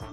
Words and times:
Hi 0.00 0.06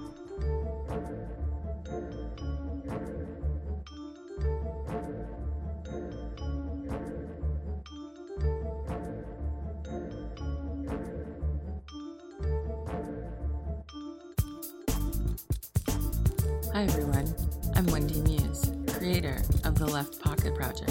everyone, 16.82 17.32
I'm 17.76 17.86
Wendy 17.86 18.20
Muse, 18.22 18.72
creator 18.88 19.40
of 19.64 19.78
the 19.78 19.86
Left 19.86 20.20
POC 20.20 20.52
Project, 20.56 20.90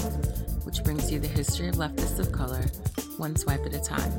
which 0.64 0.82
brings 0.82 1.12
you 1.12 1.18
the 1.18 1.28
history 1.28 1.68
of 1.68 1.74
leftists 1.74 2.18
of 2.18 2.32
color, 2.32 2.62
one 3.18 3.36
swipe 3.36 3.66
at 3.66 3.74
a 3.74 3.80
time. 3.80 4.12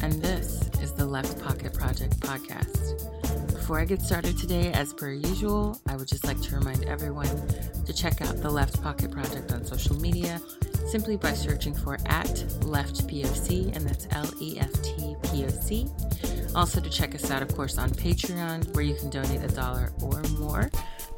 And 0.00 0.12
this 0.22 0.70
is 0.80 0.92
the 0.92 1.06
Left 1.06 1.38
POC 1.38 1.74
Project 1.74 2.20
podcast. 2.20 3.21
Before 3.62 3.78
I 3.78 3.84
get 3.84 4.02
started 4.02 4.36
today, 4.36 4.72
as 4.72 4.92
per 4.92 5.12
usual, 5.12 5.80
I 5.86 5.94
would 5.94 6.08
just 6.08 6.26
like 6.26 6.40
to 6.42 6.56
remind 6.56 6.84
everyone 6.86 7.28
to 7.86 7.92
check 7.92 8.20
out 8.20 8.38
the 8.38 8.50
Left 8.50 8.82
POC 8.82 9.08
Project 9.12 9.52
on 9.52 9.64
social 9.64 9.94
media 10.00 10.40
simply 10.88 11.16
by 11.16 11.32
searching 11.32 11.72
for 11.72 11.96
at 12.06 12.44
Left 12.64 13.06
POC, 13.06 13.74
and 13.76 13.86
that's 13.86 14.08
L 14.10 14.28
E 14.40 14.58
F 14.58 14.72
T 14.82 15.14
P 15.22 15.44
O 15.44 15.48
C. 15.48 15.86
Also, 16.56 16.80
to 16.80 16.90
check 16.90 17.14
us 17.14 17.30
out, 17.30 17.40
of 17.40 17.54
course, 17.54 17.78
on 17.78 17.90
Patreon, 17.90 18.74
where 18.74 18.84
you 18.84 18.96
can 18.96 19.10
donate 19.10 19.44
a 19.44 19.54
dollar 19.54 19.92
or 20.02 20.20
more 20.40 20.68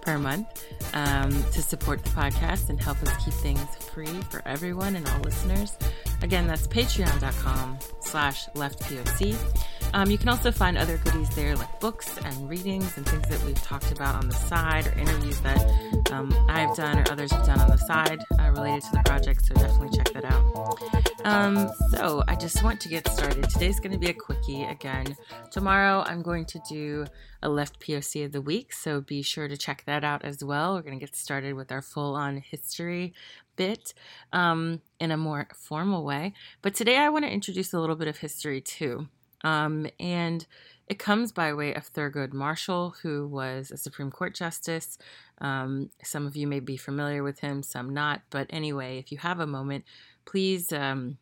per 0.02 0.18
month 0.18 0.66
um, 0.92 1.30
to 1.44 1.62
support 1.62 2.04
the 2.04 2.10
podcast 2.10 2.68
and 2.68 2.78
help 2.78 3.02
us 3.02 3.24
keep 3.24 3.32
things 3.32 3.74
free 3.76 4.20
for 4.28 4.42
everyone 4.44 4.96
and 4.96 5.08
all 5.08 5.20
listeners. 5.20 5.78
Again, 6.20 6.46
that's 6.46 6.66
patreon.com 6.66 7.78
slash 8.00 8.46
leftpoc. 8.50 9.73
Um, 9.94 10.10
you 10.10 10.18
can 10.18 10.28
also 10.28 10.50
find 10.50 10.76
other 10.76 10.96
goodies 10.98 11.30
there 11.36 11.54
like 11.54 11.78
books 11.78 12.18
and 12.18 12.48
readings 12.48 12.96
and 12.96 13.06
things 13.06 13.28
that 13.28 13.40
we've 13.44 13.62
talked 13.62 13.92
about 13.92 14.16
on 14.16 14.28
the 14.28 14.34
side 14.34 14.88
or 14.88 14.98
interviews 14.98 15.38
that 15.42 16.10
um, 16.10 16.34
I've 16.48 16.74
done 16.74 16.98
or 16.98 17.12
others 17.12 17.30
have 17.30 17.46
done 17.46 17.60
on 17.60 17.68
the 17.68 17.78
side 17.78 18.18
uh, 18.40 18.50
related 18.50 18.82
to 18.82 18.90
the 18.90 19.02
project. 19.04 19.46
So 19.46 19.54
definitely 19.54 19.96
check 19.96 20.12
that 20.14 20.24
out. 20.24 21.24
Um, 21.24 21.70
so 21.92 22.24
I 22.26 22.34
just 22.34 22.64
want 22.64 22.80
to 22.80 22.88
get 22.88 23.08
started. 23.08 23.48
Today's 23.48 23.78
going 23.78 23.92
to 23.92 23.98
be 23.98 24.08
a 24.08 24.12
quickie 24.12 24.64
again. 24.64 25.16
Tomorrow 25.52 26.02
I'm 26.08 26.22
going 26.22 26.46
to 26.46 26.60
do 26.68 27.06
a 27.40 27.48
left 27.48 27.78
POC 27.78 28.24
of 28.24 28.32
the 28.32 28.42
week. 28.42 28.72
So 28.72 29.00
be 29.00 29.22
sure 29.22 29.46
to 29.46 29.56
check 29.56 29.84
that 29.86 30.02
out 30.02 30.24
as 30.24 30.42
well. 30.42 30.74
We're 30.74 30.82
going 30.82 30.98
to 30.98 31.06
get 31.06 31.14
started 31.14 31.54
with 31.54 31.70
our 31.70 31.82
full 31.82 32.16
on 32.16 32.38
history 32.38 33.14
bit 33.54 33.94
um, 34.32 34.80
in 34.98 35.12
a 35.12 35.16
more 35.16 35.46
formal 35.54 36.04
way. 36.04 36.32
But 36.62 36.74
today 36.74 36.96
I 36.96 37.10
want 37.10 37.24
to 37.24 37.30
introduce 37.30 37.72
a 37.72 37.78
little 37.78 37.94
bit 37.94 38.08
of 38.08 38.16
history 38.16 38.60
too. 38.60 39.06
Um, 39.44 39.86
and 40.00 40.44
it 40.88 40.98
comes 40.98 41.32
by 41.32 41.52
way 41.54 41.74
of 41.74 41.92
Thurgood 41.92 42.32
Marshall, 42.32 42.96
who 43.02 43.26
was 43.26 43.70
a 43.70 43.76
Supreme 43.76 44.10
Court 44.10 44.34
justice. 44.34 44.98
Um, 45.38 45.90
some 46.02 46.26
of 46.26 46.36
you 46.36 46.46
may 46.46 46.60
be 46.60 46.76
familiar 46.76 47.22
with 47.22 47.40
him, 47.40 47.62
some 47.62 47.94
not. 47.94 48.22
But 48.30 48.48
anyway, 48.50 48.98
if 48.98 49.12
you 49.12 49.18
have 49.18 49.40
a 49.40 49.46
moment, 49.46 49.84
please 50.24 50.72
um, 50.72 51.18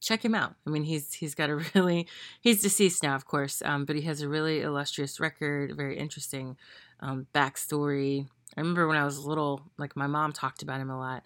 check 0.00 0.24
him 0.24 0.34
out. 0.34 0.54
I 0.66 0.70
mean, 0.70 0.84
he's 0.84 1.12
he's 1.14 1.34
got 1.34 1.50
a 1.50 1.56
really 1.74 2.06
he's 2.40 2.62
deceased 2.62 3.02
now, 3.02 3.14
of 3.14 3.26
course, 3.26 3.62
um, 3.64 3.84
but 3.84 3.96
he 3.96 4.02
has 4.02 4.20
a 4.22 4.28
really 4.28 4.62
illustrious 4.62 5.20
record, 5.20 5.76
very 5.76 5.98
interesting 5.98 6.56
um, 7.00 7.26
backstory. 7.34 8.26
I 8.56 8.60
remember 8.60 8.86
when 8.86 8.96
I 8.96 9.04
was 9.04 9.24
little, 9.24 9.62
like 9.78 9.96
my 9.96 10.06
mom 10.06 10.32
talked 10.32 10.62
about 10.62 10.80
him 10.80 10.90
a 10.90 10.98
lot. 10.98 11.24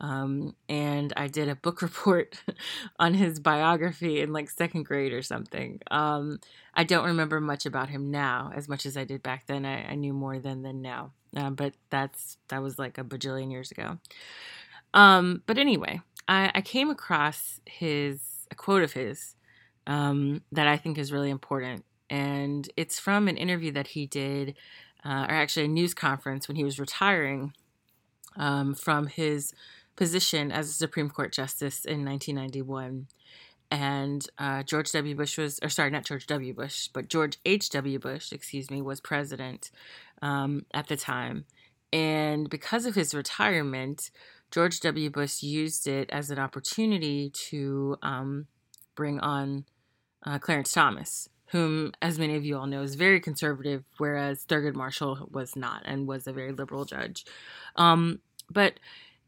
Um, 0.00 0.54
and 0.68 1.12
I 1.16 1.28
did 1.28 1.48
a 1.48 1.54
book 1.54 1.82
report 1.82 2.42
on 2.98 3.14
his 3.14 3.38
biography 3.38 4.20
in 4.20 4.32
like 4.32 4.50
second 4.50 4.84
grade 4.84 5.12
or 5.12 5.22
something. 5.22 5.80
Um, 5.90 6.40
I 6.74 6.84
don't 6.84 7.06
remember 7.06 7.40
much 7.40 7.66
about 7.66 7.90
him 7.90 8.10
now, 8.10 8.52
as 8.54 8.68
much 8.68 8.86
as 8.86 8.96
I 8.96 9.04
did 9.04 9.22
back 9.22 9.46
then. 9.46 9.66
I, 9.66 9.90
I 9.90 9.94
knew 9.94 10.12
more 10.12 10.38
then 10.38 10.62
than 10.62 10.80
now, 10.82 11.12
uh, 11.36 11.50
but 11.50 11.74
that's 11.90 12.38
that 12.48 12.62
was 12.62 12.78
like 12.78 12.98
a 12.98 13.04
bajillion 13.04 13.50
years 13.50 13.70
ago. 13.70 13.98
Um, 14.94 15.42
but 15.46 15.58
anyway, 15.58 16.00
I, 16.26 16.50
I, 16.52 16.60
came 16.62 16.90
across 16.90 17.60
his 17.64 18.20
a 18.50 18.56
quote 18.56 18.82
of 18.82 18.92
his 18.92 19.36
um, 19.86 20.42
that 20.50 20.66
I 20.66 20.76
think 20.76 20.98
is 20.98 21.12
really 21.12 21.30
important, 21.30 21.84
and 22.08 22.68
it's 22.76 22.98
from 22.98 23.28
an 23.28 23.36
interview 23.36 23.70
that 23.72 23.88
he 23.88 24.06
did, 24.06 24.56
uh, 25.04 25.26
or 25.28 25.34
actually 25.34 25.66
a 25.66 25.68
news 25.68 25.94
conference 25.94 26.48
when 26.48 26.56
he 26.56 26.64
was 26.64 26.80
retiring 26.80 27.52
um, 28.36 28.74
from 28.74 29.06
his 29.06 29.52
position 29.96 30.50
as 30.50 30.68
a 30.68 30.72
Supreme 30.72 31.10
Court 31.10 31.32
justice 31.32 31.84
in 31.84 32.04
1991. 32.04 33.06
And 33.70 34.26
uh, 34.38 34.62
George 34.64 34.90
W. 34.92 35.14
Bush 35.14 35.38
was, 35.38 35.60
or 35.62 35.68
sorry, 35.68 35.90
not 35.90 36.04
George 36.04 36.26
W. 36.26 36.52
Bush, 36.52 36.88
but 36.88 37.08
George 37.08 37.38
H.W. 37.44 38.00
Bush, 38.00 38.32
excuse 38.32 38.70
me, 38.70 38.82
was 38.82 39.00
president 39.00 39.70
um, 40.22 40.66
at 40.74 40.88
the 40.88 40.96
time. 40.96 41.44
And 41.92 42.50
because 42.50 42.84
of 42.84 42.96
his 42.96 43.14
retirement, 43.14 44.10
George 44.50 44.80
W. 44.80 45.10
Bush 45.10 45.42
used 45.42 45.86
it 45.86 46.10
as 46.10 46.30
an 46.30 46.38
opportunity 46.38 47.30
to 47.48 47.96
um, 48.02 48.46
bring 48.96 49.20
on 49.20 49.64
uh, 50.24 50.38
Clarence 50.38 50.72
Thomas, 50.72 51.28
whom, 51.46 51.92
as 52.02 52.18
many 52.18 52.36
of 52.36 52.44
you 52.44 52.56
all 52.56 52.66
know, 52.66 52.82
is 52.82 52.96
very 52.96 53.20
conservative, 53.20 53.84
whereas 53.98 54.44
Thurgood 54.44 54.74
Marshall 54.74 55.28
was 55.30 55.54
not 55.54 55.82
and 55.84 56.08
was 56.08 56.26
a 56.26 56.32
very 56.32 56.52
liberal 56.52 56.84
judge. 56.84 57.24
Um, 57.76 58.20
but 58.50 58.80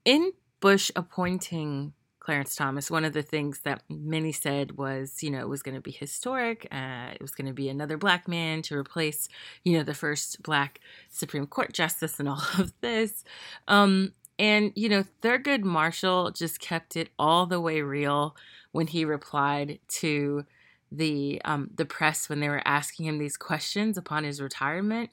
in 0.05 0.33
Bush 0.63 0.93
appointing 0.95 1.93
Clarence 2.21 2.55
Thomas, 2.55 2.89
one 2.89 3.05
of 3.05 3.15
the 3.15 3.23
things 3.23 3.63
that 3.65 3.83
many 3.89 4.31
said 4.31 4.79
was, 4.79 5.25
you 5.25 5.29
know, 5.29 5.41
it 5.41 5.49
was 5.49 5.61
going 5.61 5.75
to 5.75 5.81
be 5.81 5.91
historic. 5.91 6.69
Uh, 6.71 7.09
it 7.13 7.21
was 7.21 7.33
going 7.33 7.49
to 7.49 7.53
be 7.53 7.69
another 7.69 7.97
black 7.97 8.29
man 8.29 8.63
to 8.63 8.79
replace, 8.79 9.29
you 9.65 9.77
know, 9.77 9.83
the 9.83 9.93
first 9.93 10.41
black 10.41 10.79
Supreme 11.11 11.49
Court 11.49 11.73
justice 11.73 12.21
and 12.21 12.29
all 12.29 12.47
of 12.59 12.73
this. 12.81 13.25
Um, 13.67 14.13
and, 14.39 14.71
you 14.77 14.89
know, 14.89 15.05
Thurgood 15.21 15.65
Marshall 15.65 16.31
just 16.31 16.61
kept 16.61 16.95
it 16.95 17.09
all 17.19 17.47
the 17.47 17.61
way 17.61 17.83
real 17.83 18.37
when 18.71 18.87
he 18.87 19.05
replied 19.05 19.81
to 19.89 20.45
the 20.93 21.43
um, 21.45 21.71
the 21.75 21.87
press 21.87 22.29
when 22.29 22.39
they 22.39 22.49
were 22.49 22.63
asking 22.65 23.07
him 23.07 23.19
these 23.19 23.37
questions 23.37 23.99
upon 23.99 24.23
his 24.23 24.41
retirement. 24.41 25.11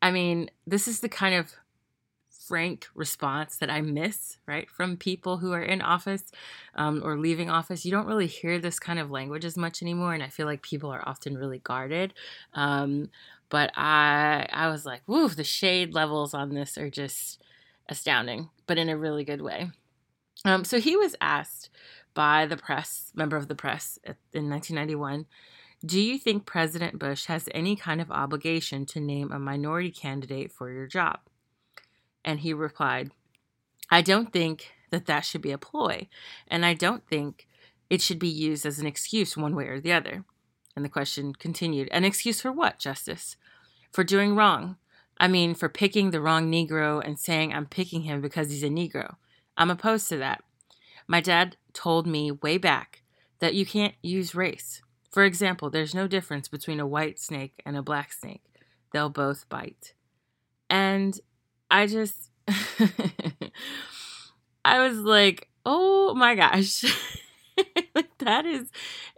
I 0.00 0.12
mean, 0.12 0.48
this 0.64 0.86
is 0.86 1.00
the 1.00 1.08
kind 1.08 1.34
of 1.34 1.52
frank 2.52 2.86
response 2.94 3.56
that 3.56 3.70
I 3.70 3.80
miss, 3.80 4.36
right, 4.46 4.68
from 4.68 4.98
people 4.98 5.38
who 5.38 5.52
are 5.52 5.62
in 5.62 5.80
office 5.80 6.24
um, 6.74 7.00
or 7.02 7.16
leaving 7.16 7.48
office. 7.48 7.86
You 7.86 7.90
don't 7.92 8.06
really 8.06 8.26
hear 8.26 8.58
this 8.58 8.78
kind 8.78 8.98
of 8.98 9.10
language 9.10 9.46
as 9.46 9.56
much 9.56 9.80
anymore, 9.80 10.12
and 10.12 10.22
I 10.22 10.28
feel 10.28 10.44
like 10.44 10.60
people 10.60 10.90
are 10.90 11.02
often 11.08 11.38
really 11.38 11.60
guarded. 11.60 12.12
Um, 12.52 13.08
but 13.48 13.70
I, 13.74 14.46
I 14.52 14.68
was 14.68 14.84
like, 14.84 15.00
woo, 15.06 15.30
the 15.30 15.44
shade 15.44 15.94
levels 15.94 16.34
on 16.34 16.52
this 16.52 16.76
are 16.76 16.90
just 16.90 17.42
astounding, 17.88 18.50
but 18.66 18.76
in 18.76 18.90
a 18.90 18.98
really 18.98 19.24
good 19.24 19.40
way. 19.40 19.70
Um, 20.44 20.66
so 20.66 20.78
he 20.78 20.94
was 20.94 21.16
asked 21.22 21.70
by 22.12 22.44
the 22.44 22.58
press, 22.58 23.12
member 23.14 23.38
of 23.38 23.48
the 23.48 23.54
press 23.54 23.98
in 24.04 24.50
1991. 24.50 25.24
Do 25.86 25.98
you 25.98 26.18
think 26.18 26.44
President 26.44 26.98
Bush 26.98 27.24
has 27.24 27.48
any 27.54 27.76
kind 27.76 28.02
of 28.02 28.10
obligation 28.10 28.84
to 28.84 29.00
name 29.00 29.32
a 29.32 29.38
minority 29.38 29.90
candidate 29.90 30.52
for 30.52 30.70
your 30.70 30.86
job? 30.86 31.20
And 32.24 32.40
he 32.40 32.52
replied, 32.52 33.10
I 33.90 34.02
don't 34.02 34.32
think 34.32 34.72
that 34.90 35.06
that 35.06 35.24
should 35.24 35.42
be 35.42 35.52
a 35.52 35.58
ploy, 35.58 36.08
and 36.48 36.64
I 36.64 36.74
don't 36.74 37.06
think 37.06 37.46
it 37.90 38.00
should 38.00 38.18
be 38.18 38.28
used 38.28 38.64
as 38.64 38.78
an 38.78 38.86
excuse 38.86 39.36
one 39.36 39.54
way 39.54 39.66
or 39.66 39.80
the 39.80 39.92
other. 39.92 40.24
And 40.74 40.84
the 40.84 40.88
question 40.88 41.34
continued 41.34 41.88
An 41.92 42.04
excuse 42.04 42.40
for 42.40 42.52
what, 42.52 42.78
Justice? 42.78 43.36
For 43.90 44.04
doing 44.04 44.34
wrong. 44.34 44.76
I 45.18 45.28
mean, 45.28 45.54
for 45.54 45.68
picking 45.68 46.10
the 46.10 46.20
wrong 46.20 46.50
Negro 46.50 47.04
and 47.04 47.18
saying 47.18 47.52
I'm 47.52 47.66
picking 47.66 48.02
him 48.02 48.20
because 48.20 48.50
he's 48.50 48.62
a 48.62 48.68
Negro. 48.68 49.16
I'm 49.56 49.70
opposed 49.70 50.08
to 50.08 50.16
that. 50.18 50.42
My 51.06 51.20
dad 51.20 51.56
told 51.72 52.06
me 52.06 52.30
way 52.30 52.58
back 52.58 53.02
that 53.38 53.54
you 53.54 53.66
can't 53.66 53.94
use 54.02 54.34
race. 54.34 54.82
For 55.10 55.24
example, 55.24 55.68
there's 55.68 55.94
no 55.94 56.08
difference 56.08 56.48
between 56.48 56.80
a 56.80 56.86
white 56.86 57.18
snake 57.18 57.60
and 57.66 57.76
a 57.76 57.82
black 57.82 58.12
snake, 58.12 58.42
they'll 58.92 59.10
both 59.10 59.48
bite. 59.48 59.92
And 60.70 61.20
I 61.72 61.86
just, 61.86 62.30
I 64.64 64.86
was 64.86 64.98
like, 64.98 65.48
oh 65.64 66.14
my 66.14 66.34
gosh. 66.34 66.84
that 68.18 68.44
is 68.44 68.70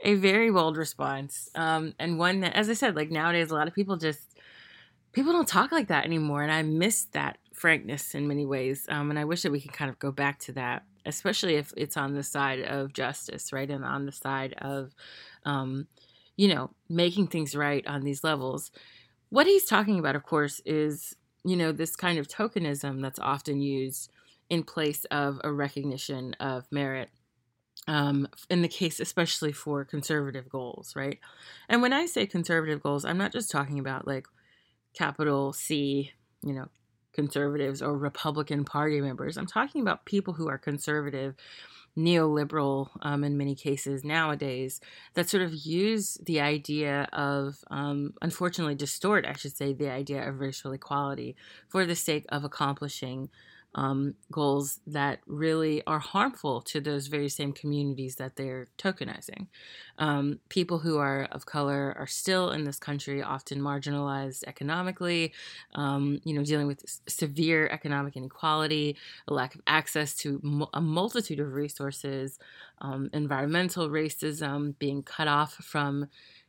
a 0.02 0.14
very 0.14 0.50
bold 0.50 0.76
response. 0.76 1.50
Um, 1.56 1.94
and 1.98 2.16
one 2.18 2.40
that, 2.40 2.54
as 2.54 2.70
I 2.70 2.74
said, 2.74 2.94
like 2.94 3.10
nowadays, 3.10 3.50
a 3.50 3.54
lot 3.54 3.66
of 3.66 3.74
people 3.74 3.96
just, 3.96 4.38
people 5.12 5.32
don't 5.32 5.48
talk 5.48 5.72
like 5.72 5.88
that 5.88 6.04
anymore. 6.04 6.44
And 6.44 6.52
I 6.52 6.62
miss 6.62 7.06
that 7.06 7.38
frankness 7.52 8.14
in 8.14 8.28
many 8.28 8.46
ways. 8.46 8.86
Um, 8.88 9.10
and 9.10 9.18
I 9.18 9.24
wish 9.24 9.42
that 9.42 9.52
we 9.52 9.60
could 9.60 9.72
kind 9.72 9.90
of 9.90 9.98
go 9.98 10.12
back 10.12 10.38
to 10.40 10.52
that, 10.52 10.84
especially 11.04 11.56
if 11.56 11.72
it's 11.76 11.96
on 11.96 12.14
the 12.14 12.22
side 12.22 12.60
of 12.60 12.92
justice, 12.92 13.52
right? 13.52 13.68
And 13.68 13.84
on 13.84 14.06
the 14.06 14.12
side 14.12 14.54
of, 14.58 14.94
um, 15.44 15.88
you 16.36 16.54
know, 16.54 16.70
making 16.88 17.26
things 17.26 17.56
right 17.56 17.84
on 17.86 18.02
these 18.02 18.22
levels. 18.22 18.70
What 19.30 19.46
he's 19.48 19.64
talking 19.64 19.98
about, 19.98 20.14
of 20.14 20.22
course, 20.22 20.60
is 20.64 21.16
you 21.44 21.56
know, 21.56 21.72
this 21.72 21.96
kind 21.96 22.18
of 22.18 22.28
tokenism 22.28 23.02
that's 23.02 23.18
often 23.18 23.60
used 23.60 24.10
in 24.48 24.62
place 24.62 25.04
of 25.06 25.40
a 25.44 25.52
recognition 25.52 26.34
of 26.34 26.64
merit. 26.70 27.10
Um, 27.86 28.28
in 28.48 28.62
the 28.62 28.68
case, 28.68 28.98
especially 28.98 29.52
for 29.52 29.84
conservative 29.84 30.48
goals, 30.48 30.94
right? 30.96 31.18
And 31.68 31.82
when 31.82 31.92
I 31.92 32.06
say 32.06 32.26
conservative 32.26 32.82
goals, 32.82 33.04
I'm 33.04 33.18
not 33.18 33.32
just 33.32 33.50
talking 33.50 33.78
about 33.78 34.06
like 34.06 34.26
capital 34.94 35.52
C, 35.52 36.12
you 36.42 36.54
know, 36.54 36.68
conservatives 37.14 37.80
or 37.80 37.96
Republican 37.96 38.64
Party 38.64 39.00
members. 39.00 39.36
I'm 39.36 39.46
talking 39.46 39.80
about 39.80 40.04
people 40.04 40.34
who 40.34 40.48
are 40.48 40.58
conservative, 40.58 41.34
neoliberal 41.96 42.90
um, 43.02 43.22
in 43.22 43.38
many 43.38 43.54
cases 43.54 44.04
nowadays 44.04 44.80
that 45.14 45.28
sort 45.28 45.42
of 45.42 45.54
use 45.54 46.18
the 46.24 46.40
idea 46.40 47.08
of, 47.12 47.64
um, 47.70 48.14
unfortunately, 48.20 48.74
distort, 48.74 49.24
I 49.26 49.34
should 49.34 49.56
say, 49.56 49.72
the 49.72 49.90
idea 49.90 50.28
of 50.28 50.40
racial 50.40 50.72
equality 50.72 51.36
for 51.68 51.86
the 51.86 51.94
sake 51.94 52.26
of 52.30 52.44
accomplishing 52.44 53.30
um, 53.74 54.14
goals 54.30 54.80
that 54.86 55.20
really 55.26 55.82
are 55.86 55.98
harmful 55.98 56.60
to 56.62 56.80
those 56.80 57.08
very 57.08 57.28
same 57.28 57.52
communities 57.52 58.16
that 58.16 58.36
they're 58.36 58.68
tokenizing. 58.78 59.48
Um, 59.98 60.40
people 60.48 60.78
who 60.78 60.98
are 60.98 61.28
of 61.32 61.46
color 61.46 61.94
are 61.98 62.06
still 62.06 62.50
in 62.50 62.64
this 62.64 62.78
country 62.78 63.22
often 63.22 63.60
marginalized 63.60 64.44
economically, 64.46 65.32
um, 65.74 66.20
you 66.24 66.34
know, 66.34 66.44
dealing 66.44 66.66
with 66.66 66.84
severe 67.08 67.68
economic 67.68 68.16
inequality, 68.16 68.96
a 69.28 69.34
lack 69.34 69.54
of 69.54 69.60
access 69.66 70.14
to 70.16 70.68
a 70.72 70.80
multitude 70.80 71.40
of 71.40 71.52
resources, 71.52 72.38
um, 72.80 73.10
environmental 73.12 73.88
racism, 73.88 74.78
being 74.78 75.02
cut 75.02 75.28
off 75.28 75.54
from 75.54 76.06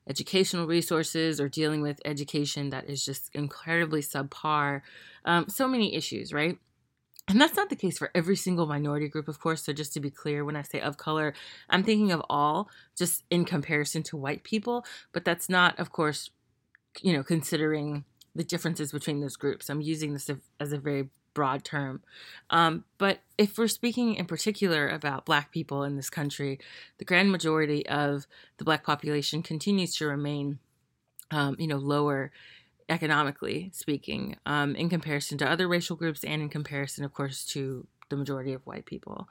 educational 0.07 0.67
resources 0.67 1.41
or 1.41 1.49
dealing 1.49 1.81
with 1.81 1.99
education 2.05 2.69
that 2.69 2.87
is 2.87 3.03
just 3.03 3.29
incredibly 3.33 4.01
subpar. 4.01 4.81
Um, 5.25 5.49
so 5.49 5.67
many 5.67 5.95
issues, 5.95 6.31
right? 6.31 6.59
And 7.27 7.41
that's 7.41 7.55
not 7.55 7.69
the 7.69 7.75
case 7.75 7.97
for 7.97 8.11
every 8.13 8.35
single 8.35 8.67
minority 8.67 9.07
group, 9.07 9.27
of 9.27 9.39
course. 9.39 9.63
So, 9.63 9.73
just 9.73 9.93
to 9.93 9.99
be 9.99 10.11
clear, 10.11 10.45
when 10.45 10.55
I 10.55 10.61
say 10.61 10.79
of 10.79 10.97
color, 10.97 11.33
I'm 11.69 11.83
thinking 11.83 12.11
of 12.11 12.21
all 12.29 12.69
just 12.95 13.23
in 13.31 13.45
comparison 13.45 14.03
to 14.03 14.17
white 14.17 14.43
people. 14.43 14.85
But 15.11 15.25
that's 15.25 15.49
not, 15.49 15.79
of 15.79 15.91
course, 15.91 16.29
you 17.01 17.13
know, 17.13 17.23
considering 17.23 18.05
the 18.35 18.43
differences 18.43 18.91
between 18.91 19.21
those 19.21 19.37
groups. 19.37 19.69
I'm 19.69 19.81
using 19.81 20.13
this 20.13 20.29
as 20.59 20.71
a 20.71 20.77
very 20.77 21.09
broad 21.33 21.63
term. 21.63 22.01
Um, 22.49 22.85
but 22.97 23.19
if 23.37 23.57
we're 23.57 23.67
speaking 23.67 24.15
in 24.15 24.25
particular 24.25 24.87
about 24.89 25.25
Black 25.25 25.51
people 25.51 25.83
in 25.83 25.95
this 25.95 26.09
country, 26.09 26.59
the 26.97 27.05
grand 27.05 27.31
majority 27.31 27.85
of 27.87 28.27
the 28.57 28.65
Black 28.65 28.83
population 28.83 29.41
continues 29.41 29.95
to 29.97 30.07
remain, 30.07 30.59
um, 31.31 31.55
you 31.59 31.67
know, 31.67 31.77
lower 31.77 32.31
economically 32.89 33.71
speaking, 33.73 34.37
um, 34.45 34.75
in 34.75 34.89
comparison 34.89 35.37
to 35.39 35.49
other 35.49 35.67
racial 35.67 35.95
groups 35.95 36.23
and 36.23 36.41
in 36.41 36.49
comparison, 36.49 37.03
of 37.03 37.13
course, 37.13 37.45
to 37.45 37.87
the 38.09 38.15
majority 38.15 38.53
of 38.53 38.65
white 38.65 38.85
people. 38.85 39.27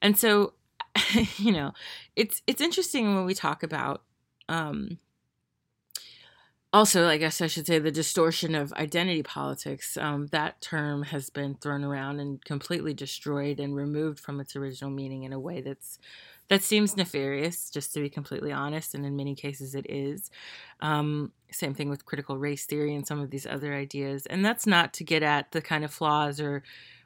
And 0.00 0.18
so, 0.18 0.54
you 1.36 1.52
know, 1.52 1.72
it's 2.16 2.42
it's 2.46 2.60
interesting 2.60 3.14
when 3.14 3.24
we 3.24 3.34
talk 3.34 3.62
about 3.62 4.02
um, 4.48 4.98
also, 6.74 7.06
I 7.06 7.18
guess 7.18 7.40
I 7.40 7.46
should 7.46 7.68
say 7.68 7.78
the 7.78 7.92
distortion 7.92 8.56
of 8.56 8.72
identity 8.72 9.22
politics. 9.22 9.96
Um, 9.96 10.26
that 10.32 10.60
term 10.60 11.04
has 11.04 11.30
been 11.30 11.54
thrown 11.54 11.84
around 11.84 12.18
and 12.18 12.44
completely 12.44 12.92
destroyed 12.92 13.60
and 13.60 13.76
removed 13.76 14.18
from 14.18 14.40
its 14.40 14.56
original 14.56 14.90
meaning 14.90 15.22
in 15.22 15.32
a 15.32 15.38
way 15.38 15.60
that's 15.60 16.00
that 16.48 16.62
seems 16.62 16.96
nefarious, 16.96 17.70
just 17.70 17.94
to 17.94 18.00
be 18.00 18.10
completely 18.10 18.52
honest, 18.52 18.94
and 18.94 19.04
in 19.06 19.16
many 19.16 19.34
cases 19.34 19.74
it 19.74 19.86
is. 19.88 20.30
Um, 20.80 21.32
same 21.50 21.74
thing 21.74 21.88
with 21.88 22.04
critical 22.04 22.38
race 22.38 22.66
theory 22.66 22.94
and 22.94 23.06
some 23.06 23.20
of 23.20 23.30
these 23.30 23.46
other 23.46 23.74
ideas, 23.74 24.26
and 24.26 24.44
that's 24.44 24.66
not 24.66 24.92
to 24.94 25.04
get 25.04 25.22
at 25.22 25.52
the 25.52 25.62
kind 25.62 25.84
of 25.84 25.92
flaws 25.92 26.40
or 26.40 26.62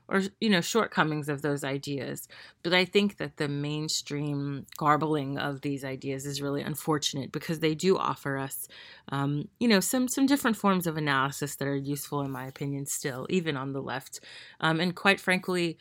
or 0.09 0.23
you 0.41 0.49
know 0.49 0.61
shortcomings 0.61 1.29
of 1.29 1.43
those 1.43 1.63
ideas 1.63 2.29
but 2.63 2.73
i 2.73 2.85
think 2.85 3.19
that 3.19 3.37
the 3.37 3.49
mainstream 3.49 4.67
garbling 4.77 5.39
of 5.39 5.61
these 5.61 5.85
ideas 5.85 6.27
is 6.27 6.43
really 6.43 6.63
unfortunate 6.63 7.31
because 7.31 7.61
they 7.61 7.75
do 7.75 7.97
offer 7.97 8.39
us 8.39 8.69
um, 9.11 9.49
you 9.61 9.69
know 9.69 9.81
some 9.81 10.09
some 10.09 10.27
different 10.27 10.57
forms 10.57 10.87
of 10.87 10.97
analysis 10.97 11.57
that 11.57 11.69
are 11.69 11.77
useful 11.77 12.23
in 12.23 12.31
my 12.31 12.47
opinion 12.47 12.87
still 12.87 13.27
even 13.29 13.57
on 13.57 13.73
the 13.73 13.83
left 13.83 14.21
um, 14.61 14.81
and 14.81 14.97
quite 14.97 15.21
frankly 15.21 15.77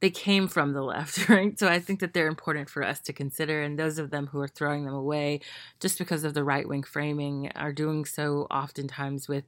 they 0.00 0.10
came 0.10 0.48
from 0.48 0.72
the 0.72 0.82
left, 0.82 1.28
right? 1.28 1.58
So 1.58 1.68
I 1.68 1.78
think 1.78 2.00
that 2.00 2.14
they're 2.14 2.26
important 2.26 2.68
for 2.68 2.82
us 2.82 3.00
to 3.00 3.12
consider. 3.12 3.62
And 3.62 3.78
those 3.78 3.98
of 3.98 4.10
them 4.10 4.26
who 4.28 4.40
are 4.40 4.48
throwing 4.48 4.84
them 4.84 4.94
away 4.94 5.40
just 5.78 5.98
because 5.98 6.24
of 6.24 6.34
the 6.34 6.44
right 6.44 6.68
wing 6.68 6.82
framing 6.82 7.50
are 7.54 7.72
doing 7.72 8.04
so 8.04 8.46
oftentimes 8.50 9.28
with 9.28 9.44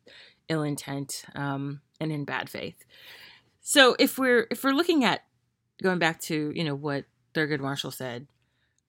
ill 0.49 0.63
intent 0.63 1.25
um, 1.35 1.81
and 2.01 2.13
in 2.13 2.25
bad 2.25 2.51
faith. 2.51 2.85
So 3.61 3.97
if 3.99 4.19
we're 4.19 4.47
if 4.51 4.65
we're 4.65 4.73
looking 4.73 5.05
at 5.05 5.25
going 5.83 5.99
back 5.99 6.21
to 6.23 6.53
you 6.55 6.65
know 6.65 6.75
what 6.75 7.05
Thurgood 7.35 7.61
Marshall 7.61 7.93
said, 7.93 8.27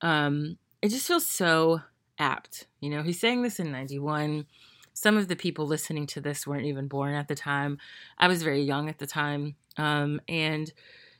um, 0.00 0.58
it 0.82 0.88
just 0.88 1.06
feels 1.06 1.26
so 1.26 1.80
apt. 2.18 2.66
You 2.80 2.90
know, 2.90 3.02
he's 3.02 3.20
saying 3.20 3.42
this 3.42 3.60
in 3.60 3.70
'91. 3.70 4.46
Some 4.92 5.16
of 5.16 5.28
the 5.28 5.36
people 5.36 5.66
listening 5.66 6.06
to 6.08 6.20
this 6.20 6.46
weren't 6.46 6.66
even 6.66 6.88
born 6.88 7.14
at 7.14 7.28
the 7.28 7.34
time. 7.34 7.78
I 8.18 8.28
was 8.28 8.42
very 8.42 8.62
young 8.62 8.88
at 8.88 8.98
the 8.98 9.06
time, 9.06 9.54
um, 9.76 10.20
and 10.28 10.72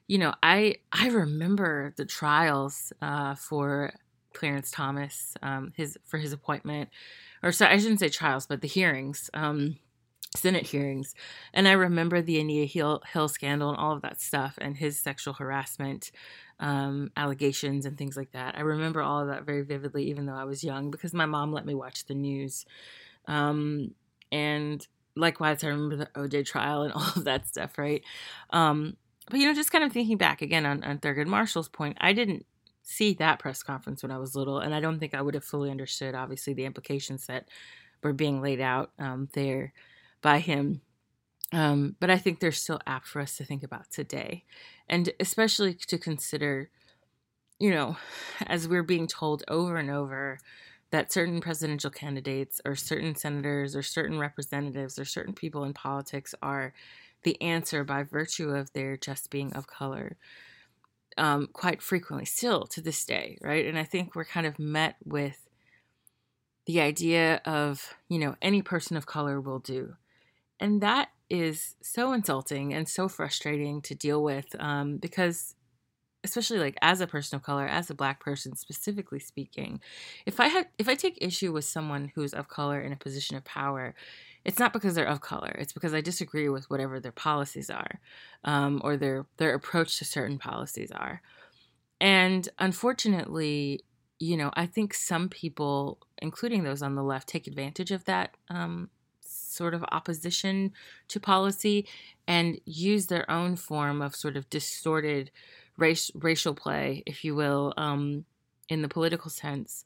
you 0.07 0.19
know, 0.19 0.35
I 0.43 0.77
I 0.93 1.09
remember 1.09 1.95
the 1.97 2.05
trials 2.05 2.93
uh, 3.01 3.35
for 3.35 3.93
Clarence 4.35 4.71
Thomas, 4.71 5.35
um, 5.43 5.73
his 5.77 5.97
for 6.05 6.19
his 6.19 6.33
appointment, 6.33 6.91
or 7.43 7.53
so 7.53 7.67
I 7.67 7.79
shouldn't 7.79 8.01
say 8.01 8.09
trials, 8.09 8.47
but 8.47 8.61
the 8.61 8.69
hearings, 8.69 9.31
um, 9.33 9.79
Senate 10.37 10.67
hearings, 10.67 11.15
and 11.55 11.67
I 11.69 11.73
remember 11.73 12.21
the 12.21 12.41
Anita 12.41 12.71
Hill, 12.71 13.03
Hill 13.13 13.29
scandal 13.29 13.71
and 13.71 13.79
all 13.79 13.93
of 13.93 14.03
that 14.03 14.21
stuff, 14.21 14.59
and 14.61 14.77
his 14.77 14.99
sexual 14.99 15.35
harassment 15.35 16.11
um, 16.61 17.11
allegations 17.17 17.87
and 17.87 17.97
things 17.97 18.17
like 18.17 18.33
that. 18.33 18.57
I 18.59 18.61
remember 18.61 19.01
all 19.03 19.21
of 19.21 19.29
that 19.29 19.45
very 19.45 19.63
vividly, 19.63 20.05
even 20.11 20.27
though 20.27 20.35
I 20.35 20.45
was 20.45 20.63
young, 20.65 20.91
because 20.91 21.15
my 21.15 21.27
mom 21.27 21.53
let 21.53 21.65
me 21.67 21.75
watch 21.75 22.05
the 22.07 22.15
news, 22.15 22.67
um, 23.27 23.95
and 24.31 24.87
likewise, 25.17 25.65
I 25.65 25.69
remember 25.69 25.97
the 25.97 26.11
OJ 26.15 26.45
trial 26.45 26.83
and 26.83 26.93
all 26.95 27.13
of 27.17 27.25
that 27.25 27.49
stuff, 27.49 27.79
right? 27.79 28.03
Um, 28.51 28.97
but 29.31 29.41
you 29.41 29.47
know, 29.47 29.55
just 29.55 29.73
kind 29.73 29.85
of 29.85 29.93
thinking 29.93 30.17
back 30.19 30.43
again 30.43 30.67
on, 30.67 30.85
on 30.85 30.99
Thurgood 30.99 31.27
Marshall's 31.27 31.69
point, 31.69 31.97
I 32.01 32.13
didn't 32.13 32.47
see 32.83 33.15
that 33.15 33.39
press 33.39 33.63
conference 33.63 34.03
when 34.03 34.13
I 34.13 34.19
was 34.19 34.37
little, 34.37 34.59
and 34.59 34.75
I 34.75 34.81
don't 34.81 34.99
think 34.99 35.15
I 35.15 35.23
would 35.23 35.35
have 35.35 35.45
fully 35.45 35.71
understood, 35.71 36.15
obviously, 36.15 36.53
the 36.53 36.67
implications 36.67 37.27
that 37.27 37.49
were 38.03 38.13
being 38.13 38.43
laid 38.43 38.61
out 38.61 38.93
um, 38.99 39.29
there 39.33 39.73
by 40.21 40.39
him. 40.39 40.83
Um, 41.53 41.97
but 42.01 42.11
I 42.11 42.19
think 42.19 42.41
they're 42.41 42.53
still 42.53 42.81
apt 42.87 43.07
for 43.07 43.21
us 43.21 43.37
to 43.37 43.45
think 43.45 43.63
about 43.63 43.91
today, 43.91 44.45
and 44.89 45.11
especially 45.21 45.75
to 45.75 45.99
consider, 45.99 46.71
you 47.59 47.71
know, 47.71 47.97
as 48.47 48.69
we're 48.69 48.83
being 48.83 49.07
told 49.07 49.45
over 49.49 49.77
and 49.77 49.91
over 49.91 50.39
that 50.91 51.13
certain 51.13 51.41
presidential 51.41 51.91
candidates 51.91 52.61
or 52.65 52.77
certain 52.77 53.15
senators 53.15 53.75
or 53.75 53.83
certain 53.83 54.19
representatives 54.19 54.99
or 54.99 55.05
certain 55.05 55.35
people 55.35 55.65
in 55.65 55.73
politics 55.73 56.35
are 56.43 56.73
the 57.25 57.41
answer 57.43 57.85
by 57.85 58.03
virtue 58.03 58.51
of 58.51 58.73
their 58.73 58.97
just 58.97 59.31
being 59.31 59.53
of 59.55 59.67
color 59.67 60.17
um, 61.17 61.49
quite 61.53 61.83
frequently, 61.83 62.25
still 62.25 62.67
to 62.67 62.81
this 62.81 63.05
day, 63.05 63.39
right? 63.41 63.67
And 63.67 63.79
I 63.79 63.85
think 63.85 64.15
we're 64.15 64.25
kind 64.25 64.47
of 64.47 64.59
met 64.59 64.97
with 65.05 65.49
the 66.67 66.81
idea 66.81 67.41
of, 67.45 67.95
you 68.09 68.19
know, 68.19 68.37
any 68.43 68.63
person 68.63 68.97
of 68.97 69.07
color 69.07 69.41
will 69.41 69.59
do. 69.59 69.95
And 70.59 70.81
that 70.81 71.11
is 71.31 71.77
so 71.83 72.13
insulting 72.13 72.73
and 72.75 72.89
so 72.89 73.09
frustrating 73.09 73.81
to 73.83 73.95
deal 73.95 74.23
with 74.23 74.55
um, 74.59 74.99
because 74.99 75.55
especially 76.23 76.59
like 76.59 76.77
as 76.81 77.01
a 77.01 77.07
person 77.07 77.37
of 77.37 77.43
color 77.43 77.67
as 77.67 77.91
a 77.91 77.95
black 77.95 78.21
person 78.21 78.57
specifically 78.57 79.19
speaking 79.19 79.81
if 80.27 80.41
i 80.41 80.49
had 80.49 80.67
if 80.79 80.89
i 80.89 80.95
take 80.95 81.19
issue 81.21 81.53
with 81.53 81.65
someone 81.65 82.11
who's 82.15 82.33
of 82.33 82.49
color 82.49 82.81
in 82.81 82.93
a 82.93 82.97
position 82.97 83.37
of 83.37 83.45
power 83.45 83.95
it's 84.45 84.59
not 84.59 84.73
because 84.73 84.95
they're 84.95 85.07
of 85.07 85.21
color. 85.21 85.55
It's 85.59 85.73
because 85.73 85.95
I 85.95 86.01
disagree 86.01 86.49
with 86.49 86.69
whatever 86.71 87.01
their 87.01 87.13
policies 87.13 87.71
are, 87.71 88.01
um, 88.45 88.81
or 88.85 88.97
their 88.97 89.27
their 89.39 89.55
approach 89.55 89.99
to 89.99 90.05
certain 90.05 90.39
policies 90.39 90.91
are. 90.93 91.23
And 92.01 92.49
unfortunately, 92.59 93.81
you 94.19 94.37
know, 94.37 94.51
I 94.55 94.67
think 94.67 94.95
some 94.95 95.29
people, 95.29 95.99
including 96.19 96.65
those 96.65 96.83
on 96.83 96.95
the 96.95 97.03
left, 97.03 97.29
take 97.29 97.47
advantage 97.47 97.91
of 97.91 98.05
that 98.05 98.37
um, 98.51 98.91
sort 99.21 99.75
of 99.75 99.85
opposition 99.91 100.73
to 101.09 101.21
policy 101.21 101.87
and 102.27 102.61
use 102.65 103.07
their 103.07 103.31
own 103.31 103.57
form 103.57 104.03
of 104.03 104.15
sort 104.15 104.37
of 104.37 104.51
distorted 104.51 105.31
race 105.77 106.11
racial 106.15 106.55
play, 106.55 107.03
if 107.07 107.25
you 107.25 107.35
will, 107.35 107.73
um, 107.77 108.25
in 108.69 108.83
the 108.83 108.89
political 108.89 109.31
sense, 109.31 109.85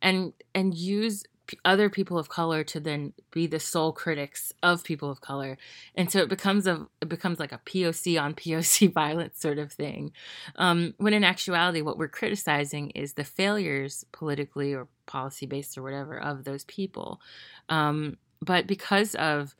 and 0.00 0.32
and 0.54 0.74
use 0.74 1.24
other 1.64 1.88
people 1.88 2.18
of 2.18 2.28
color 2.28 2.64
to 2.64 2.80
then 2.80 3.12
be 3.30 3.46
the 3.46 3.60
sole 3.60 3.92
critics 3.92 4.52
of 4.62 4.84
people 4.84 5.10
of 5.10 5.20
color. 5.20 5.56
And 5.94 6.10
so 6.10 6.20
it 6.20 6.28
becomes 6.28 6.66
a 6.66 6.86
it 7.00 7.08
becomes 7.08 7.38
like 7.38 7.52
a 7.52 7.60
poc 7.64 8.20
on 8.20 8.34
poc 8.36 8.92
violence 8.92 9.40
sort 9.40 9.58
of 9.58 9.72
thing. 9.72 10.12
Um, 10.56 10.94
when 10.98 11.14
in 11.14 11.24
actuality 11.24 11.82
what 11.82 11.98
we're 11.98 12.08
criticizing 12.08 12.90
is 12.90 13.14
the 13.14 13.24
failures 13.24 14.04
politically 14.12 14.74
or 14.74 14.88
policy 15.06 15.46
based 15.46 15.78
or 15.78 15.82
whatever 15.82 16.18
of 16.18 16.44
those 16.44 16.64
people. 16.64 17.20
Um, 17.68 18.16
but 18.40 18.66
because 18.66 19.14
of 19.14 19.54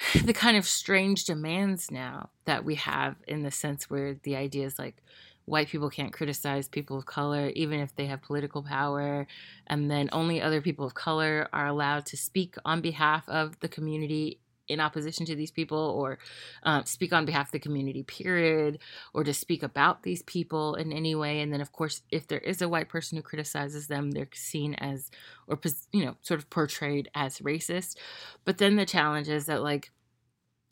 the 0.24 0.32
kind 0.32 0.56
of 0.56 0.66
strange 0.66 1.24
demands 1.24 1.90
now 1.90 2.30
that 2.44 2.64
we 2.64 2.76
have 2.76 3.16
in 3.26 3.42
the 3.42 3.50
sense 3.50 3.88
where 3.90 4.14
the 4.22 4.36
idea 4.36 4.66
is 4.66 4.78
like 4.78 4.96
white 5.50 5.68
people 5.68 5.90
can't 5.90 6.12
criticize 6.12 6.68
people 6.68 6.96
of 6.96 7.06
color, 7.06 7.50
even 7.56 7.80
if 7.80 7.94
they 7.96 8.06
have 8.06 8.22
political 8.22 8.62
power. 8.62 9.26
And 9.66 9.90
then 9.90 10.08
only 10.12 10.40
other 10.40 10.60
people 10.60 10.86
of 10.86 10.94
color 10.94 11.48
are 11.52 11.66
allowed 11.66 12.06
to 12.06 12.16
speak 12.16 12.54
on 12.64 12.80
behalf 12.80 13.28
of 13.28 13.58
the 13.58 13.68
community 13.68 14.38
in 14.68 14.78
opposition 14.78 15.26
to 15.26 15.34
these 15.34 15.50
people 15.50 15.76
or 15.76 16.20
uh, 16.62 16.84
speak 16.84 17.12
on 17.12 17.24
behalf 17.24 17.48
of 17.48 17.52
the 17.52 17.58
community, 17.58 18.04
period, 18.04 18.78
or 19.12 19.24
to 19.24 19.34
speak 19.34 19.64
about 19.64 20.04
these 20.04 20.22
people 20.22 20.76
in 20.76 20.92
any 20.92 21.16
way. 21.16 21.40
And 21.40 21.52
then, 21.52 21.60
of 21.60 21.72
course, 21.72 22.02
if 22.12 22.28
there 22.28 22.38
is 22.38 22.62
a 22.62 22.68
white 22.68 22.88
person 22.88 23.16
who 23.16 23.22
criticizes 23.22 23.88
them, 23.88 24.12
they're 24.12 24.28
seen 24.32 24.74
as, 24.74 25.10
or, 25.48 25.58
you 25.90 26.04
know, 26.04 26.14
sort 26.20 26.38
of 26.38 26.48
portrayed 26.48 27.10
as 27.16 27.40
racist. 27.40 27.96
But 28.44 28.58
then 28.58 28.76
the 28.76 28.86
challenge 28.86 29.28
is 29.28 29.46
that, 29.46 29.64
like, 29.64 29.90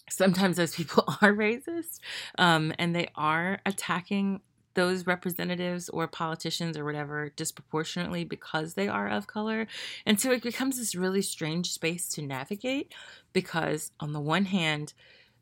sometimes 0.08 0.56
those 0.56 0.76
people 0.76 1.04
are 1.20 1.32
racist 1.32 1.98
um, 2.38 2.72
and 2.78 2.94
they 2.94 3.08
are 3.16 3.58
attacking 3.66 4.40
those 4.74 5.06
representatives 5.06 5.88
or 5.88 6.06
politicians 6.06 6.76
or 6.76 6.84
whatever 6.84 7.30
disproportionately 7.36 8.24
because 8.24 8.74
they 8.74 8.88
are 8.88 9.08
of 9.08 9.26
color. 9.26 9.66
And 10.06 10.20
so 10.20 10.30
it 10.30 10.42
becomes 10.42 10.78
this 10.78 10.94
really 10.94 11.22
strange 11.22 11.72
space 11.72 12.08
to 12.10 12.22
navigate 12.22 12.92
because, 13.32 13.90
on 14.00 14.12
the 14.12 14.20
one 14.20 14.44
hand, 14.44 14.94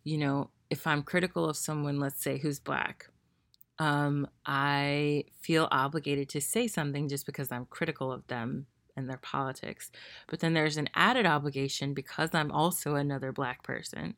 you 0.04 0.18
know, 0.18 0.50
if 0.70 0.86
I'm 0.86 1.02
critical 1.02 1.48
of 1.48 1.56
someone, 1.56 2.00
let's 2.00 2.22
say, 2.22 2.38
who's 2.38 2.58
black, 2.58 3.08
um, 3.78 4.26
I 4.46 5.24
feel 5.40 5.68
obligated 5.70 6.28
to 6.30 6.40
say 6.40 6.66
something 6.66 7.08
just 7.08 7.26
because 7.26 7.52
I'm 7.52 7.66
critical 7.66 8.10
of 8.10 8.26
them 8.26 8.66
and 8.96 9.08
their 9.08 9.18
politics. 9.18 9.90
But 10.26 10.40
then 10.40 10.54
there's 10.54 10.78
an 10.78 10.88
added 10.94 11.26
obligation 11.26 11.92
because 11.92 12.30
I'm 12.32 12.50
also 12.50 12.94
another 12.94 13.32
black 13.32 13.62
person 13.62 14.14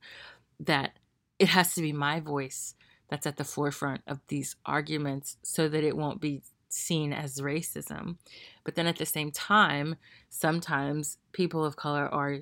that 0.60 0.92
it 1.38 1.48
has 1.48 1.74
to 1.74 1.82
be 1.82 1.92
my 1.92 2.20
voice 2.20 2.74
that's 3.08 3.26
at 3.26 3.36
the 3.36 3.44
forefront 3.44 4.02
of 4.06 4.20
these 4.28 4.56
arguments 4.66 5.36
so 5.42 5.68
that 5.68 5.84
it 5.84 5.96
won't 5.96 6.20
be 6.20 6.42
seen 6.68 7.12
as 7.12 7.40
racism. 7.40 8.16
But 8.64 8.74
then 8.74 8.86
at 8.86 8.96
the 8.96 9.06
same 9.06 9.30
time, 9.30 9.96
sometimes 10.28 11.18
people 11.32 11.64
of 11.64 11.76
color 11.76 12.06
are 12.12 12.40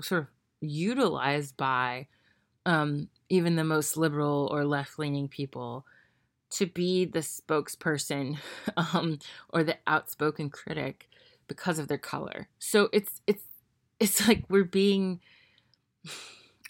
sort 0.00 0.22
of 0.22 0.28
utilized 0.60 1.56
by 1.56 2.08
um, 2.66 3.08
even 3.28 3.56
the 3.56 3.64
most 3.64 3.96
liberal 3.96 4.48
or 4.52 4.64
left 4.64 4.98
leaning 4.98 5.28
people 5.28 5.86
to 6.50 6.66
be 6.66 7.04
the 7.04 7.20
spokesperson 7.20 8.38
um, 8.76 9.18
or 9.50 9.64
the 9.64 9.76
outspoken 9.86 10.50
critic 10.50 11.08
because 11.48 11.78
of 11.78 11.88
their 11.88 11.98
color. 11.98 12.48
So 12.58 12.88
it's 12.92 13.20
it's 13.26 13.44
it's 13.98 14.26
like 14.28 14.44
we're 14.48 14.64
being 14.64 15.20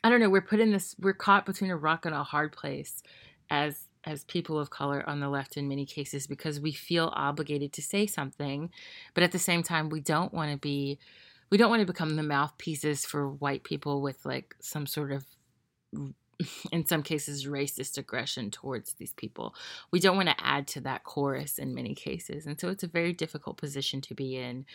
I 0.06 0.08
don't 0.08 0.20
know, 0.20 0.30
we're 0.30 0.40
put 0.40 0.60
in 0.60 0.70
this 0.70 0.94
we're 1.00 1.14
caught 1.14 1.46
between 1.46 1.72
a 1.72 1.76
rock 1.76 2.06
and 2.06 2.14
a 2.14 2.22
hard 2.22 2.52
place 2.52 3.02
as 3.50 3.88
as 4.04 4.22
people 4.22 4.56
of 4.56 4.70
color 4.70 5.02
on 5.08 5.18
the 5.18 5.28
left 5.28 5.56
in 5.56 5.66
many 5.66 5.84
cases 5.84 6.28
because 6.28 6.60
we 6.60 6.70
feel 6.70 7.10
obligated 7.12 7.72
to 7.72 7.82
say 7.82 8.06
something, 8.06 8.70
but 9.14 9.24
at 9.24 9.32
the 9.32 9.38
same 9.40 9.64
time 9.64 9.88
we 9.88 9.98
don't 9.98 10.32
want 10.32 10.52
to 10.52 10.58
be 10.58 11.00
we 11.50 11.58
don't 11.58 11.70
want 11.70 11.80
to 11.80 11.92
become 11.92 12.14
the 12.14 12.22
mouthpieces 12.22 13.04
for 13.04 13.28
white 13.28 13.64
people 13.64 14.00
with 14.00 14.24
like 14.24 14.54
some 14.60 14.86
sort 14.86 15.10
of 15.10 15.24
in 16.70 16.86
some 16.86 17.02
cases 17.02 17.46
racist 17.46 17.98
aggression 17.98 18.52
towards 18.52 18.92
these 18.94 19.12
people. 19.14 19.56
We 19.90 19.98
don't 19.98 20.16
want 20.16 20.28
to 20.28 20.36
add 20.38 20.68
to 20.68 20.80
that 20.82 21.02
chorus 21.02 21.58
in 21.58 21.74
many 21.74 21.96
cases. 21.96 22.46
And 22.46 22.60
so 22.60 22.68
it's 22.68 22.84
a 22.84 22.88
very 22.88 23.12
difficult 23.12 23.56
position 23.56 24.00
to 24.02 24.14
be 24.14 24.36
in. 24.36 24.66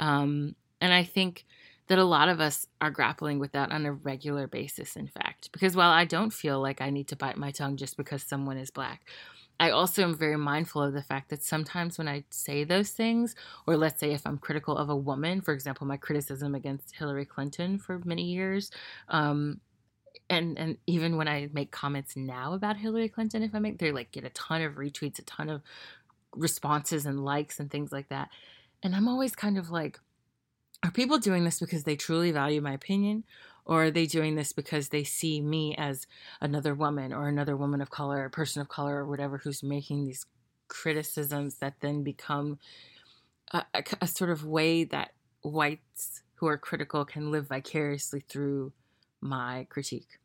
Um, 0.00 0.56
and 0.80 0.92
I 0.92 1.04
think 1.04 1.44
that 1.90 1.98
a 1.98 2.04
lot 2.04 2.28
of 2.28 2.40
us 2.40 2.68
are 2.80 2.92
grappling 2.92 3.40
with 3.40 3.50
that 3.50 3.72
on 3.72 3.84
a 3.84 3.92
regular 3.92 4.46
basis, 4.46 4.94
in 4.94 5.08
fact. 5.08 5.50
Because 5.50 5.74
while 5.74 5.90
I 5.90 6.04
don't 6.04 6.32
feel 6.32 6.60
like 6.62 6.80
I 6.80 6.88
need 6.88 7.08
to 7.08 7.16
bite 7.16 7.36
my 7.36 7.50
tongue 7.50 7.76
just 7.76 7.96
because 7.96 8.22
someone 8.22 8.56
is 8.58 8.70
black, 8.70 9.02
I 9.58 9.70
also 9.70 10.04
am 10.04 10.16
very 10.16 10.36
mindful 10.36 10.82
of 10.82 10.92
the 10.92 11.02
fact 11.02 11.30
that 11.30 11.42
sometimes 11.42 11.98
when 11.98 12.06
I 12.06 12.22
say 12.30 12.62
those 12.62 12.90
things, 12.90 13.34
or 13.66 13.76
let's 13.76 13.98
say 13.98 14.12
if 14.12 14.24
I'm 14.24 14.38
critical 14.38 14.76
of 14.76 14.88
a 14.88 14.94
woman, 14.94 15.40
for 15.40 15.52
example, 15.52 15.84
my 15.84 15.96
criticism 15.96 16.54
against 16.54 16.94
Hillary 16.94 17.24
Clinton 17.24 17.76
for 17.76 18.00
many 18.04 18.22
years, 18.22 18.70
um, 19.08 19.60
and 20.28 20.56
and 20.60 20.76
even 20.86 21.16
when 21.16 21.26
I 21.26 21.48
make 21.52 21.72
comments 21.72 22.16
now 22.16 22.54
about 22.54 22.76
Hillary 22.76 23.08
Clinton, 23.08 23.42
if 23.42 23.52
I 23.52 23.58
make 23.58 23.78
they 23.78 23.90
like 23.90 24.12
get 24.12 24.24
a 24.24 24.30
ton 24.30 24.62
of 24.62 24.74
retweets, 24.74 25.18
a 25.18 25.22
ton 25.22 25.48
of 25.48 25.60
responses 26.36 27.04
and 27.04 27.24
likes 27.24 27.58
and 27.58 27.68
things 27.68 27.90
like 27.90 28.10
that, 28.10 28.28
and 28.80 28.94
I'm 28.94 29.08
always 29.08 29.34
kind 29.34 29.58
of 29.58 29.70
like, 29.70 29.98
are 30.82 30.90
people 30.90 31.18
doing 31.18 31.44
this 31.44 31.60
because 31.60 31.84
they 31.84 31.96
truly 31.96 32.32
value 32.32 32.60
my 32.60 32.72
opinion? 32.72 33.24
Or 33.66 33.84
are 33.84 33.90
they 33.90 34.06
doing 34.06 34.34
this 34.34 34.52
because 34.52 34.88
they 34.88 35.04
see 35.04 35.40
me 35.40 35.74
as 35.76 36.06
another 36.40 36.74
woman 36.74 37.12
or 37.12 37.28
another 37.28 37.56
woman 37.56 37.80
of 37.80 37.90
color 37.90 38.24
a 38.24 38.30
person 38.30 38.62
of 38.62 38.68
color 38.68 38.96
or 38.96 39.06
whatever 39.06 39.38
who's 39.38 39.62
making 39.62 40.06
these 40.06 40.26
criticisms 40.68 41.56
that 41.56 41.74
then 41.80 42.02
become 42.02 42.58
a, 43.52 43.64
a, 43.74 43.84
a 44.02 44.06
sort 44.06 44.30
of 44.30 44.44
way 44.44 44.84
that 44.84 45.12
whites 45.42 46.22
who 46.36 46.46
are 46.46 46.58
critical 46.58 47.04
can 47.04 47.30
live 47.30 47.48
vicariously 47.48 48.24
through 48.28 48.72
my 49.20 49.66
critique 49.68 50.18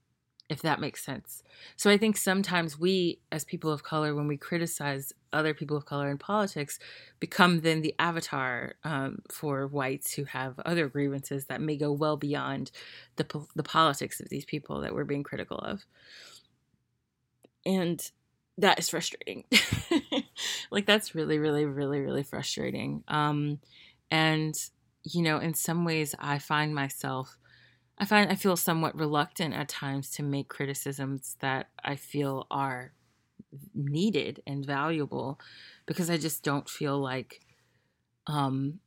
if 0.47 0.61
that 0.61 0.79
makes 0.79 1.03
sense. 1.03 1.41
So 1.75 1.89
I 1.89 1.97
think 1.97 2.17
sometimes 2.17 2.77
we, 2.77 3.19
as 3.31 3.43
people 3.43 3.71
of 3.71 3.83
color, 3.83 4.13
when 4.13 4.27
we 4.27 4.37
criticize 4.37 5.11
other 5.33 5.53
people 5.53 5.75
of 5.75 5.85
color 5.85 6.09
in 6.09 6.17
politics, 6.17 6.77
become 7.19 7.61
then 7.61 7.81
the 7.81 7.95
avatar 7.97 8.75
um, 8.83 9.19
for 9.31 9.65
whites 9.65 10.13
who 10.13 10.25
have 10.25 10.59
other 10.59 10.87
grievances 10.87 11.45
that 11.45 11.61
may 11.61 11.77
go 11.77 11.91
well 11.91 12.15
beyond 12.15 12.71
the 13.15 13.25
the 13.55 13.63
politics 13.63 14.19
of 14.19 14.29
these 14.29 14.45
people 14.45 14.81
that 14.81 14.93
we're 14.93 15.03
being 15.03 15.23
critical 15.23 15.57
of, 15.57 15.85
and 17.65 18.11
that 18.57 18.77
is 18.77 18.89
frustrating. 18.89 19.45
like 20.71 20.85
that's 20.85 21.15
really, 21.15 21.39
really, 21.39 21.65
really, 21.65 21.99
really 21.99 22.23
frustrating. 22.23 23.03
Um, 23.07 23.59
and 24.11 24.55
you 25.03 25.21
know, 25.21 25.39
in 25.39 25.53
some 25.53 25.85
ways, 25.85 26.15
I 26.19 26.39
find 26.39 26.73
myself 26.73 27.37
I 27.97 28.05
find 28.05 28.29
I 28.29 28.35
feel 28.35 28.57
somewhat 28.57 28.97
reluctant 28.97 29.53
at 29.53 29.69
times 29.69 30.11
to 30.11 30.23
make 30.23 30.49
criticisms 30.49 31.37
that 31.39 31.69
I 31.83 31.95
feel 31.95 32.45
are 32.51 32.91
needed 33.73 34.41
and 34.45 34.65
valuable 34.65 35.39
because 35.85 36.09
I 36.09 36.17
just 36.17 36.43
don't 36.43 36.69
feel 36.69 36.99
like 36.99 37.41
um, 38.27 38.79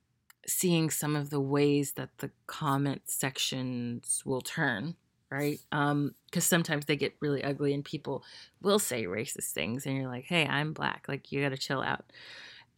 seeing 0.46 0.90
some 0.90 1.16
of 1.16 1.30
the 1.30 1.40
ways 1.40 1.92
that 1.92 2.10
the 2.18 2.30
comment 2.46 3.02
sections 3.06 4.22
will 4.24 4.40
turn, 4.40 4.94
right? 5.30 5.60
Because 5.70 5.92
um, 5.92 6.14
sometimes 6.40 6.86
they 6.86 6.96
get 6.96 7.14
really 7.20 7.42
ugly 7.42 7.72
and 7.74 7.84
people 7.84 8.24
will 8.60 8.78
say 8.78 9.04
racist 9.04 9.52
things, 9.52 9.86
and 9.86 9.96
you're 9.96 10.08
like, 10.08 10.24
hey, 10.24 10.46
I'm 10.46 10.72
black. 10.72 11.04
Like, 11.08 11.30
you 11.32 11.42
got 11.42 11.50
to 11.50 11.58
chill 11.58 11.82
out 11.82 12.04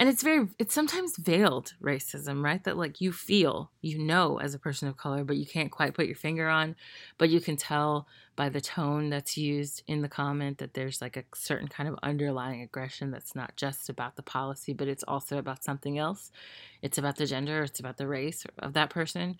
and 0.01 0.09
it's 0.09 0.23
very 0.23 0.49
it's 0.59 0.73
sometimes 0.75 1.19
veiled 1.19 1.75
racism 1.83 2.43
right? 2.43 2.65
That 2.65 2.79
like 2.79 3.03
you 3.03 3.13
feel 3.13 3.71
you 3.83 3.99
know 3.99 4.41
as 4.41 4.55
a 4.55 4.59
person 4.59 4.89
of 4.89 4.97
color 4.97 5.25
but 5.25 5.37
you 5.37 5.47
can't 5.47 5.71
quite 5.71 5.95
put 5.95 6.07
your 6.07 6.17
finger 6.17 6.49
on. 6.49 6.75
But 7.19 7.29
you 7.29 7.39
can 7.41 7.57
tell 7.57 8.09
by 8.35 8.49
the 8.49 8.63
tone 8.63 9.11
that's 9.11 9.37
used 9.37 9.83
in 9.87 10.01
the 10.01 10.09
comment 10.09 10.57
that 10.59 10.73
there's 10.73 11.03
like 11.03 11.19
a 11.19 11.25
certain 11.35 11.69
kind 11.69 11.87
of 11.89 11.99
underlying 12.03 12.63
aggression 12.63 13.11
that's 13.11 13.37
not 13.37 13.57
just 13.57 13.91
about 13.91 14.17
the 14.17 14.23
policy 14.23 14.73
but 14.73 14.89
it's 14.89 15.05
also 15.07 15.37
about 15.39 15.63
something 15.63 15.99
else. 15.99 16.33
It's 16.81 16.99
about 16.99 17.17
the 17.17 17.27
gender 17.27 17.63
it's 17.63 17.79
about 17.81 17.99
the 17.99 18.09
race 18.09 18.47
of 18.59 18.73
that 18.73 18.91
person. 18.91 19.37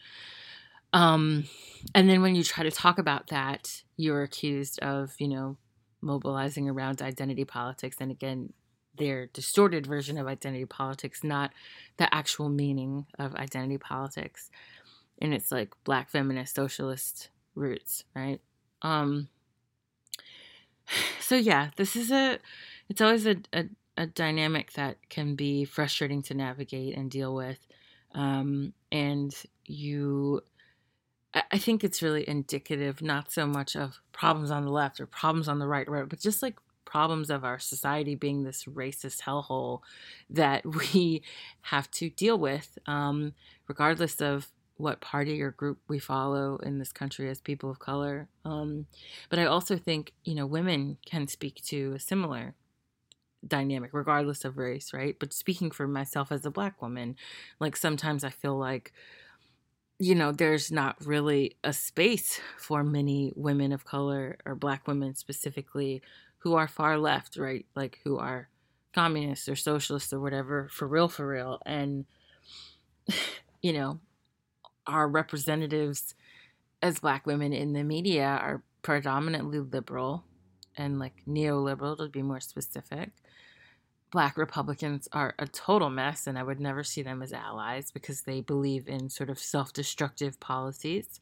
Um 0.93 1.45
and 1.95 2.11
then 2.11 2.21
when 2.21 2.35
you 2.35 2.45
try 2.45 2.65
to 2.65 2.71
talk 2.71 2.99
about 2.99 3.29
that 3.29 3.83
you're 3.97 4.23
accused 4.23 4.79
of 4.81 5.15
you 5.19 5.29
know 5.29 5.57
mobilizing 6.03 6.69
around 6.69 7.03
identity 7.03 7.45
politics. 7.47 7.97
And 8.01 8.11
again 8.11 8.53
their 9.01 9.27
distorted 9.27 9.87
version 9.87 10.19
of 10.19 10.27
identity 10.27 10.67
politics, 10.67 11.25
not 11.25 11.53
the 11.97 12.15
actual 12.15 12.51
meaning 12.51 13.07
of 13.19 13.35
identity 13.35 13.79
politics. 13.79 14.51
And 15.21 15.35
it's 15.35 15.51
like 15.51 15.75
black 15.85 16.11
feminist 16.11 16.55
socialist 16.55 17.31
roots, 17.57 18.05
right? 18.15 18.41
Um 18.83 19.29
so 21.21 21.35
yeah, 21.35 21.71
this 21.77 21.97
is 21.97 22.13
a 22.13 22.39
it's 22.89 23.01
always 23.01 23.27
a, 23.27 23.37
a, 23.53 23.65
a 23.97 24.07
dynamic 24.07 24.75
that 24.75 24.99
can 25.09 25.35
be 25.35 25.65
frustrating 25.65 26.23
to 26.23 26.35
navigate 26.35 26.97
and 26.97 27.11
deal 27.11 27.35
with. 27.35 27.67
Um 28.15 28.75
and 28.93 29.35
you 29.65 30.43
I 31.33 31.59
think 31.59 31.85
it's 31.85 32.03
really 32.03 32.29
indicative 32.29 33.01
not 33.01 33.33
so 33.33 33.47
much 33.47 33.77
of 33.77 34.01
problems 34.13 34.51
on 34.51 34.65
the 34.65 34.73
left 34.73 35.01
or 35.01 35.07
problems 35.07 35.49
on 35.49 35.59
the 35.61 35.67
right, 35.69 35.89
right, 35.89 36.09
but 36.09 36.19
just 36.19 36.43
like 36.43 36.57
problems 36.91 37.31
of 37.31 37.45
our 37.45 37.61
society 37.61 38.17
being 38.17 38.43
this 38.43 38.65
racist 38.65 39.23
hellhole 39.23 39.81
that 40.29 40.67
we 40.93 41.23
have 41.63 41.89
to 41.93 42.11
deal 42.11 42.37
with, 42.37 42.77
um, 42.87 43.33
regardless 43.69 44.21
of 44.21 44.49
what 44.77 45.01
party 45.01 45.41
or 45.41 45.53
group 45.53 45.79
we 45.89 45.99
follow 45.99 46.57
in 46.57 46.79
this 46.79 46.91
country 46.91 47.29
as 47.29 47.41
people 47.41 47.71
of 47.71 47.79
color. 47.79 48.29
Um, 48.45 48.87
but 49.29 49.39
I 49.39 49.45
also 49.45 49.77
think, 49.77 50.13
you 50.25 50.35
know, 50.35 50.47
women 50.47 50.97
can 51.07 51.29
speak 51.29 51.63
to 51.67 51.93
a 51.95 52.01
similar 52.01 52.55
dynamic, 53.47 53.91
regardless 53.93 54.45
of 54.45 54.59
race, 54.59 54.93
right? 54.93 55.17
But 55.19 55.33
speaking 55.33 55.71
for 55.71 55.87
myself 55.87 56.33
as 56.33 56.45
a 56.45 56.51
black 56.51 56.83
woman, 56.83 57.17
like 57.61 57.77
sometimes 57.77 58.25
I 58.25 58.31
feel 58.31 58.59
like, 58.59 58.93
you 59.99 60.15
know, 60.15 60.33
there's 60.33 60.73
not 60.73 60.97
really 61.05 61.57
a 61.63 61.75
space 61.75 62.41
for 62.59 62.83
many 62.83 63.33
women 63.37 63.71
of 63.71 63.85
color 63.85 64.39
or 64.47 64.55
black 64.55 64.89
women 64.89 65.15
specifically 65.15 66.03
who 66.41 66.55
are 66.55 66.69
far 66.69 66.99
left, 66.99 67.37
right? 67.37 67.67
Like 67.75 68.01
who 68.05 68.19
are 68.19 68.49
communists 68.93 69.49
or 69.49 69.57
socialists 69.57 70.13
or 70.13 70.21
whatever, 70.21 70.69
for 70.71 70.87
real, 70.87 71.09
for 71.09 71.27
real. 71.27 71.61
And, 71.65 72.07
you 73.63 73.73
know, 73.73 74.01
our 74.87 75.09
representatives 75.09 76.15
as 76.83 77.01
black 77.01 77.27
women 77.27 77.53
in 77.53 77.73
the 77.73 77.85
media 77.85 78.25
are 78.25 78.63
predominantly 78.83 79.61
liberal 79.61 80.25
and 80.77 80.99
like 80.99 81.23
neoliberal 81.29 81.97
to 81.97 82.09
be 82.09 82.23
more 82.23 82.41
specific 82.41 83.11
black 84.11 84.37
republicans 84.37 85.09
are 85.13 85.35
a 85.39 85.47
total 85.47 85.91
mess 85.91 86.27
and 86.27 86.39
i 86.39 86.43
would 86.43 86.61
never 86.61 86.83
see 86.83 87.03
them 87.03 87.23
as 87.23 87.33
allies 87.33 87.91
because 87.91 88.23
they 88.23 88.41
believe 88.41 88.89
in 88.89 89.09
sort 89.09 89.31
of 89.31 89.39
self-destructive 89.39 90.39
policies 90.41 91.21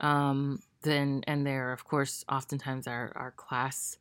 um, 0.00 0.60
then 0.82 1.22
and 1.26 1.46
they're 1.46 1.72
of 1.72 1.84
course 1.84 2.24
oftentimes 2.28 2.86
our, 2.86 3.12
our 3.16 3.32
class 3.32 3.98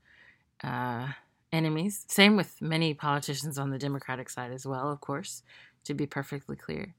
uh, 0.63 1.07
enemies. 1.51 2.05
Same 2.07 2.35
with 2.35 2.61
many 2.61 2.93
politicians 2.93 3.57
on 3.57 3.69
the 3.69 3.77
democratic 3.77 4.29
side 4.29 4.51
as 4.51 4.65
well 4.65 4.91
of 4.91 5.01
course 5.01 5.43
to 5.85 5.93
be 5.93 6.05
perfectly 6.05 6.55
clear. 6.55 6.95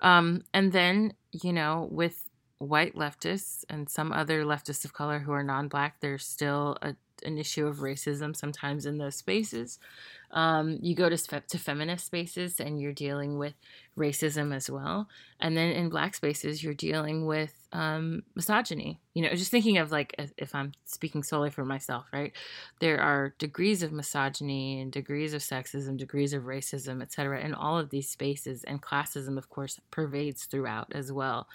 Um, 0.00 0.42
and 0.52 0.72
then 0.72 1.14
you 1.32 1.52
know 1.52 1.88
with 1.90 2.28
white 2.58 2.94
leftists 2.94 3.64
and 3.68 3.88
some 3.88 4.12
other 4.12 4.44
leftists 4.44 4.84
of 4.84 4.92
color 4.92 5.18
who 5.18 5.32
are 5.32 5.42
non-black 5.42 6.00
there's 6.00 6.24
still 6.24 6.78
a, 6.80 6.94
an 7.24 7.38
issue 7.38 7.66
of 7.66 7.78
racism 7.78 8.34
sometimes 8.36 8.86
in 8.86 8.98
those 8.98 9.16
spaces 9.16 9.78
um, 10.32 10.78
you 10.80 10.94
go 10.94 11.08
to, 11.10 11.16
to 11.16 11.58
feminist 11.58 12.06
spaces 12.06 12.58
and 12.58 12.80
you're 12.80 12.92
dealing 12.92 13.38
with 13.38 13.54
racism 13.98 14.54
as 14.54 14.70
well. 14.70 15.08
And 15.38 15.56
then 15.56 15.72
in 15.72 15.90
black 15.90 16.14
spaces, 16.14 16.64
you're 16.64 16.72
dealing 16.72 17.26
with 17.26 17.52
um, 17.72 18.22
misogyny. 18.34 18.98
You 19.12 19.22
know, 19.22 19.34
just 19.34 19.50
thinking 19.50 19.76
of 19.76 19.92
like, 19.92 20.14
if 20.38 20.54
I'm 20.54 20.72
speaking 20.86 21.22
solely 21.22 21.50
for 21.50 21.66
myself, 21.66 22.06
right? 22.12 22.32
There 22.80 22.98
are 22.98 23.34
degrees 23.38 23.82
of 23.82 23.92
misogyny 23.92 24.80
and 24.80 24.90
degrees 24.90 25.34
of 25.34 25.42
sexism, 25.42 25.98
degrees 25.98 26.32
of 26.32 26.44
racism, 26.44 27.02
etc. 27.02 27.40
in 27.40 27.52
all 27.52 27.78
of 27.78 27.90
these 27.90 28.08
spaces. 28.08 28.64
And 28.64 28.80
classism, 28.80 29.36
of 29.36 29.50
course, 29.50 29.80
pervades 29.90 30.46
throughout 30.46 30.92
as 30.94 31.12
well. 31.12 31.46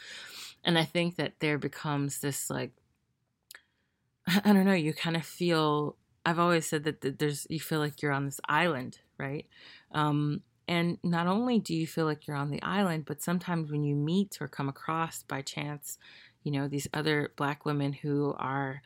And 0.63 0.77
I 0.77 0.85
think 0.85 1.15
that 1.15 1.33
there 1.39 1.57
becomes 1.57 2.19
this 2.19 2.51
like, 2.51 2.71
I 4.27 4.53
don't 4.53 4.65
know, 4.65 4.73
you 4.73 4.93
kind 4.93 5.15
of 5.15 5.25
feel 5.25 5.95
I've 6.25 6.39
always 6.39 6.65
said 6.67 6.83
that, 6.83 7.19
there's 7.19 7.47
you 7.49 7.59
feel 7.59 7.79
like 7.79 8.01
you're 8.01 8.11
on 8.11 8.25
this 8.25 8.41
island, 8.49 8.99
right? 9.17 9.45
Um, 9.93 10.41
and 10.67 10.97
not 11.01 11.27
only 11.27 11.59
do 11.59 11.73
you 11.73 11.87
feel 11.87 12.05
like 12.05 12.27
you're 12.27 12.35
on 12.35 12.51
the 12.51 12.61
island, 12.61 13.05
but 13.05 13.21
sometimes 13.21 13.71
when 13.71 13.83
you 13.83 13.95
meet 13.95 14.37
or 14.41 14.49
come 14.49 14.67
across 14.67 15.23
by 15.23 15.41
chance, 15.41 15.97
you 16.43 16.51
know, 16.51 16.67
these 16.67 16.87
other 16.93 17.31
black 17.37 17.65
women 17.65 17.93
who 17.93 18.35
are 18.37 18.81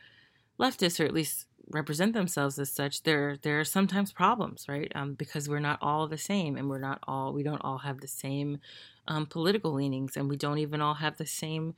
leftists 0.60 1.00
or 1.00 1.04
at 1.04 1.14
least 1.14 1.46
represent 1.68 2.12
themselves 2.12 2.58
as 2.58 2.72
such, 2.72 3.02
there 3.02 3.36
there 3.42 3.60
are 3.60 3.64
sometimes 3.64 4.12
problems, 4.12 4.66
right? 4.68 4.92
Um, 4.94 5.14
because 5.14 5.48
we're 5.48 5.58
not 5.60 5.78
all 5.82 6.06
the 6.08 6.18
same, 6.18 6.56
and 6.56 6.68
we're 6.70 6.78
not 6.78 7.00
all 7.08 7.32
we 7.32 7.42
don't 7.42 7.62
all 7.64 7.78
have 7.78 8.00
the 8.00 8.08
same 8.08 8.58
um, 9.08 9.26
political 9.26 9.72
leanings, 9.72 10.16
and 10.16 10.28
we 10.28 10.36
don't 10.36 10.58
even 10.58 10.80
all 10.80 10.94
have 10.94 11.16
the 11.18 11.26
same 11.26 11.74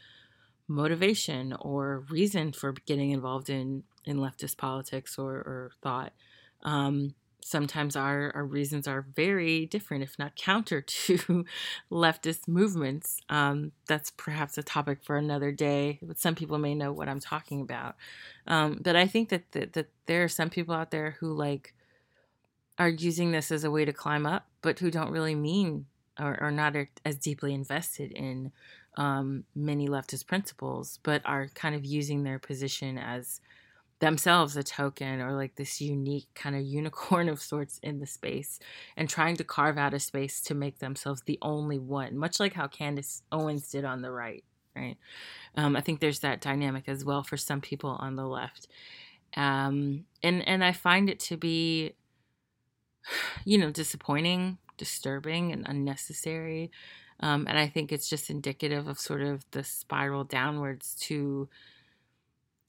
motivation 0.69 1.53
or 1.61 2.05
reason 2.11 2.53
for 2.53 2.73
getting 2.87 3.11
involved 3.11 3.51
in 3.51 3.85
in 4.05 4.19
leftist 4.19 4.57
politics 4.57 5.19
or, 5.19 5.33
or 5.33 5.71
thought. 5.83 6.13
Um, 6.63 7.15
sometimes 7.45 7.95
our, 7.95 8.33
our 8.35 8.45
reasons 8.45 8.89
are 8.89 9.07
very 9.15 9.67
different, 9.67 10.03
if 10.03 10.19
not 10.19 10.35
counter 10.35 10.81
to 10.87 11.45
leftist 11.91 12.49
movements. 12.49 13.21
Um, 13.29 13.73
that's 13.87 14.11
perhaps 14.11 14.57
a 14.57 14.63
topic 14.63 15.03
for 15.03 15.17
another 15.17 15.53
day, 15.53 15.99
but 16.03 16.19
some 16.19 16.35
people 16.35 16.59
may 16.59 16.75
know 16.75 16.93
what 16.93 17.09
I'm 17.09 17.21
talking 17.21 17.61
about. 17.61 17.97
Um, 18.47 18.81
but 18.83 18.97
I 18.97 19.07
think 19.07 19.29
that, 19.29 19.53
that, 19.53 19.75
that 19.75 19.89
there 20.07 20.25
are 20.25 20.29
some 20.29 20.51
people 20.51 20.75
out 20.75 20.91
there 20.91 21.17
who 21.21 21.33
like 21.33 21.75
are 22.79 22.89
using 22.89 23.31
this 23.31 23.51
as 23.51 23.65
a 23.65 23.71
way 23.71 23.85
to 23.85 23.93
climb 23.93 24.27
up, 24.27 24.47
but 24.63 24.79
who 24.79 24.91
don't 24.91 25.11
really 25.11 25.35
mean 25.35 25.87
or, 26.19 26.39
or 26.41 26.51
not 26.51 26.75
as 27.05 27.17
deeply 27.17 27.55
invested 27.55 28.13
in 28.13 28.53
um, 28.97 29.45
many 29.55 29.89
leftist 29.89 30.27
principles, 30.27 30.99
but 31.03 31.23
are 31.25 31.49
kind 31.55 31.75
of 31.75 31.85
using 31.85 32.23
their 32.23 32.39
position 32.39 32.99
as 32.99 33.41
themselves 34.01 34.57
a 34.57 34.63
token 34.63 35.21
or 35.21 35.33
like 35.33 35.55
this 35.57 35.81
unique 35.81 36.29
kind 36.35 36.55
of 36.55 36.63
unicorn 36.63 37.29
of 37.31 37.41
sorts 37.41 37.79
in 37.83 38.01
the 38.01 38.07
space 38.07 38.59
and 38.97 39.09
trying 39.09 39.37
to 39.37 39.45
carve 39.45 39.79
out 39.79 39.95
a 39.95 39.99
space 39.99 40.41
to 40.43 40.55
make 40.55 40.79
themselves 40.79 41.23
the 41.23 41.39
only 41.43 41.79
one, 41.79 42.17
much 42.17 42.41
like 42.41 42.53
how 42.53 42.67
Candace 42.67 43.23
Owens 43.33 43.71
did 43.71 43.85
on 43.85 44.03
the 44.03 44.11
right, 44.11 44.45
right? 44.77 44.97
Um, 45.57 45.77
I 45.77 45.81
think 45.81 46.01
there's 46.01 46.21
that 46.21 46.41
dynamic 46.41 46.89
as 46.89 47.05
well 47.05 47.23
for 47.23 47.37
some 47.37 47.61
people 47.61 47.91
on 47.91 48.17
the 48.17 48.27
left. 48.27 48.69
Um, 49.37 50.05
and, 50.23 50.47
and 50.47 50.63
I 50.63 50.73
find 50.73 51.09
it 51.09 51.19
to 51.21 51.37
be, 51.37 51.95
you 53.45 53.59
know, 53.59 53.71
disappointing, 53.71 54.59
disturbing, 54.77 55.53
and 55.53 55.67
unnecessary. 55.69 56.71
Um, 57.21 57.47
and 57.49 57.59
I 57.59 57.69
think 57.69 57.93
it's 57.93 58.09
just 58.09 58.31
indicative 58.31 58.89
of 58.89 58.99
sort 58.99 59.23
of 59.23 59.45
the 59.53 59.65
spiral 59.65 60.25
downwards 60.25 60.95
to 61.03 61.49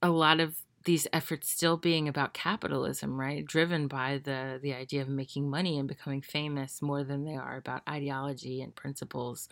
a 0.02 0.10
lot 0.10 0.40
of 0.40 0.58
these 0.84 1.08
efforts 1.12 1.50
still 1.50 1.76
being 1.76 2.06
about 2.06 2.32
capitalism, 2.32 3.18
right? 3.18 3.44
Driven 3.44 3.88
by 3.88 4.18
the 4.18 4.58
the 4.62 4.72
idea 4.74 5.02
of 5.02 5.08
making 5.08 5.50
money 5.50 5.78
and 5.78 5.88
becoming 5.88 6.22
famous 6.22 6.80
more 6.80 7.02
than 7.02 7.24
they 7.24 7.34
are 7.34 7.56
about 7.56 7.82
ideology 7.88 8.62
and 8.62 8.74
principles 8.74 9.48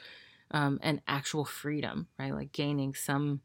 um, 0.53 0.79
and 0.83 1.03
actual 1.09 1.45
freedom, 1.45 2.09
right? 2.19 2.35
Like 2.35 2.53
gaining 2.53 2.95
some. 2.95 3.43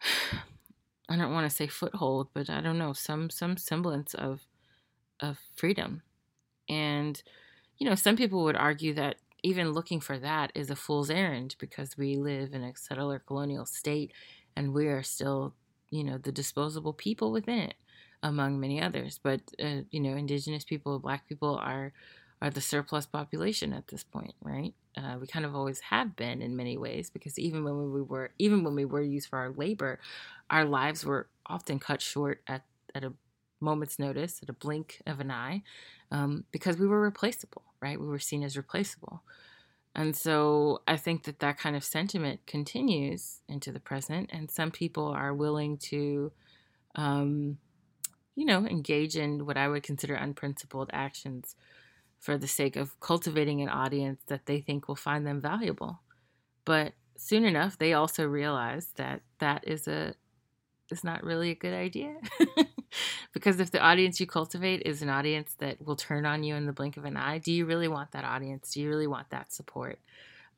I 1.08 1.16
don't 1.16 1.32
want 1.32 1.50
to 1.50 1.54
say 1.54 1.66
foothold, 1.66 2.28
but 2.34 2.48
I 2.48 2.60
don't 2.60 2.78
know 2.78 2.92
some 2.92 3.30
some 3.30 3.56
semblance 3.56 4.14
of 4.14 4.46
of 5.20 5.38
freedom, 5.56 6.02
and 6.68 7.22
you 7.80 7.88
know 7.88 7.96
some 7.96 8.16
people 8.16 8.44
would 8.44 8.56
argue 8.56 8.94
that 8.94 9.16
even 9.42 9.72
looking 9.72 10.00
for 10.00 10.18
that 10.18 10.52
is 10.54 10.70
a 10.70 10.76
fool's 10.76 11.10
errand 11.10 11.56
because 11.58 11.96
we 11.96 12.16
live 12.16 12.52
in 12.54 12.62
a 12.62 12.76
settler 12.76 13.18
colonial 13.18 13.66
state 13.66 14.12
and 14.56 14.74
we 14.74 14.86
are 14.86 15.02
still 15.02 15.54
you 15.90 16.04
know 16.04 16.18
the 16.18 16.32
disposable 16.32 16.92
people 16.92 17.32
within 17.32 17.58
it 17.60 17.74
among 18.22 18.60
many 18.60 18.82
others. 18.82 19.18
But 19.22 19.40
uh, 19.62 19.82
you 19.90 20.00
know 20.00 20.16
indigenous 20.16 20.64
people 20.64 20.98
black 20.98 21.28
people 21.28 21.56
are 21.56 21.92
are 22.42 22.50
the 22.50 22.60
surplus 22.60 23.06
population 23.06 23.72
at 23.72 23.88
this 23.88 24.04
point 24.04 24.34
right? 24.42 24.74
Uh, 24.96 25.16
we 25.20 25.26
kind 25.26 25.44
of 25.44 25.54
always 25.54 25.80
have 25.80 26.16
been 26.16 26.42
in 26.42 26.56
many 26.56 26.76
ways 26.76 27.10
because 27.10 27.38
even 27.38 27.64
when 27.64 27.92
we 27.92 28.02
were 28.02 28.30
even 28.38 28.64
when 28.64 28.74
we 28.74 28.84
were 28.84 29.02
used 29.02 29.28
for 29.28 29.38
our 29.38 29.52
labor 29.52 29.98
our 30.50 30.64
lives 30.64 31.04
were 31.04 31.28
often 31.46 31.78
cut 31.78 32.02
short 32.02 32.42
at 32.46 32.64
at 32.94 33.04
a 33.04 33.12
moment's 33.60 33.98
notice 33.98 34.40
at 34.42 34.48
a 34.48 34.52
blink 34.54 35.00
of 35.06 35.20
an 35.20 35.30
eye 35.30 35.62
um, 36.10 36.44
because 36.50 36.76
we 36.78 36.86
were 36.86 37.00
replaceable 37.00 37.62
right 37.80 38.00
we 38.00 38.06
were 38.06 38.18
seen 38.18 38.42
as 38.42 38.56
replaceable 38.56 39.22
and 39.94 40.14
so 40.14 40.82
I 40.86 40.96
think 40.96 41.24
that 41.24 41.40
that 41.40 41.58
kind 41.58 41.74
of 41.74 41.84
sentiment 41.84 42.46
continues 42.46 43.40
into 43.48 43.72
the 43.72 43.80
present, 43.80 44.30
and 44.32 44.50
some 44.50 44.70
people 44.70 45.08
are 45.08 45.34
willing 45.34 45.78
to, 45.78 46.32
um, 46.94 47.58
you 48.36 48.44
know, 48.44 48.64
engage 48.66 49.16
in 49.16 49.46
what 49.46 49.56
I 49.56 49.68
would 49.68 49.82
consider 49.82 50.14
unprincipled 50.14 50.90
actions 50.92 51.56
for 52.20 52.38
the 52.38 52.46
sake 52.46 52.76
of 52.76 52.98
cultivating 53.00 53.62
an 53.62 53.68
audience 53.68 54.20
that 54.26 54.46
they 54.46 54.60
think 54.60 54.86
will 54.86 54.96
find 54.96 55.26
them 55.26 55.40
valuable. 55.40 56.00
But 56.64 56.92
soon 57.16 57.44
enough, 57.44 57.76
they 57.76 57.92
also 57.92 58.26
realize 58.26 58.92
that 58.96 59.22
that 59.38 59.66
is 59.66 59.88
a 59.88 60.14
is 60.92 61.04
not 61.04 61.24
really 61.24 61.50
a 61.50 61.54
good 61.54 61.74
idea. 61.74 62.16
because 63.32 63.60
if 63.60 63.70
the 63.70 63.80
audience 63.80 64.20
you 64.20 64.26
cultivate 64.26 64.82
is 64.84 65.02
an 65.02 65.08
audience 65.08 65.54
that 65.58 65.84
will 65.84 65.96
turn 65.96 66.26
on 66.26 66.42
you 66.42 66.54
in 66.54 66.66
the 66.66 66.72
blink 66.72 66.96
of 66.96 67.04
an 67.04 67.16
eye, 67.16 67.38
do 67.38 67.52
you 67.52 67.66
really 67.66 67.88
want 67.88 68.12
that 68.12 68.24
audience? 68.24 68.72
Do 68.72 68.80
you 68.80 68.88
really 68.88 69.06
want 69.06 69.30
that 69.30 69.52
support? 69.52 69.98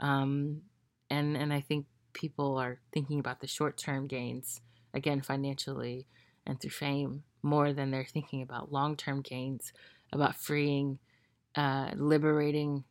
Um, 0.00 0.62
and 1.10 1.36
and 1.36 1.52
I 1.52 1.60
think 1.60 1.86
people 2.12 2.56
are 2.56 2.80
thinking 2.92 3.18
about 3.18 3.40
the 3.40 3.46
short 3.46 3.76
term 3.76 4.06
gains 4.06 4.60
again 4.94 5.20
financially 5.20 6.06
and 6.46 6.60
through 6.60 6.70
fame 6.70 7.22
more 7.42 7.72
than 7.72 7.90
they're 7.90 8.04
thinking 8.04 8.42
about 8.42 8.72
long 8.72 8.96
term 8.96 9.20
gains, 9.20 9.72
about 10.12 10.36
freeing, 10.36 10.98
uh, 11.56 11.90
liberating 11.96 12.84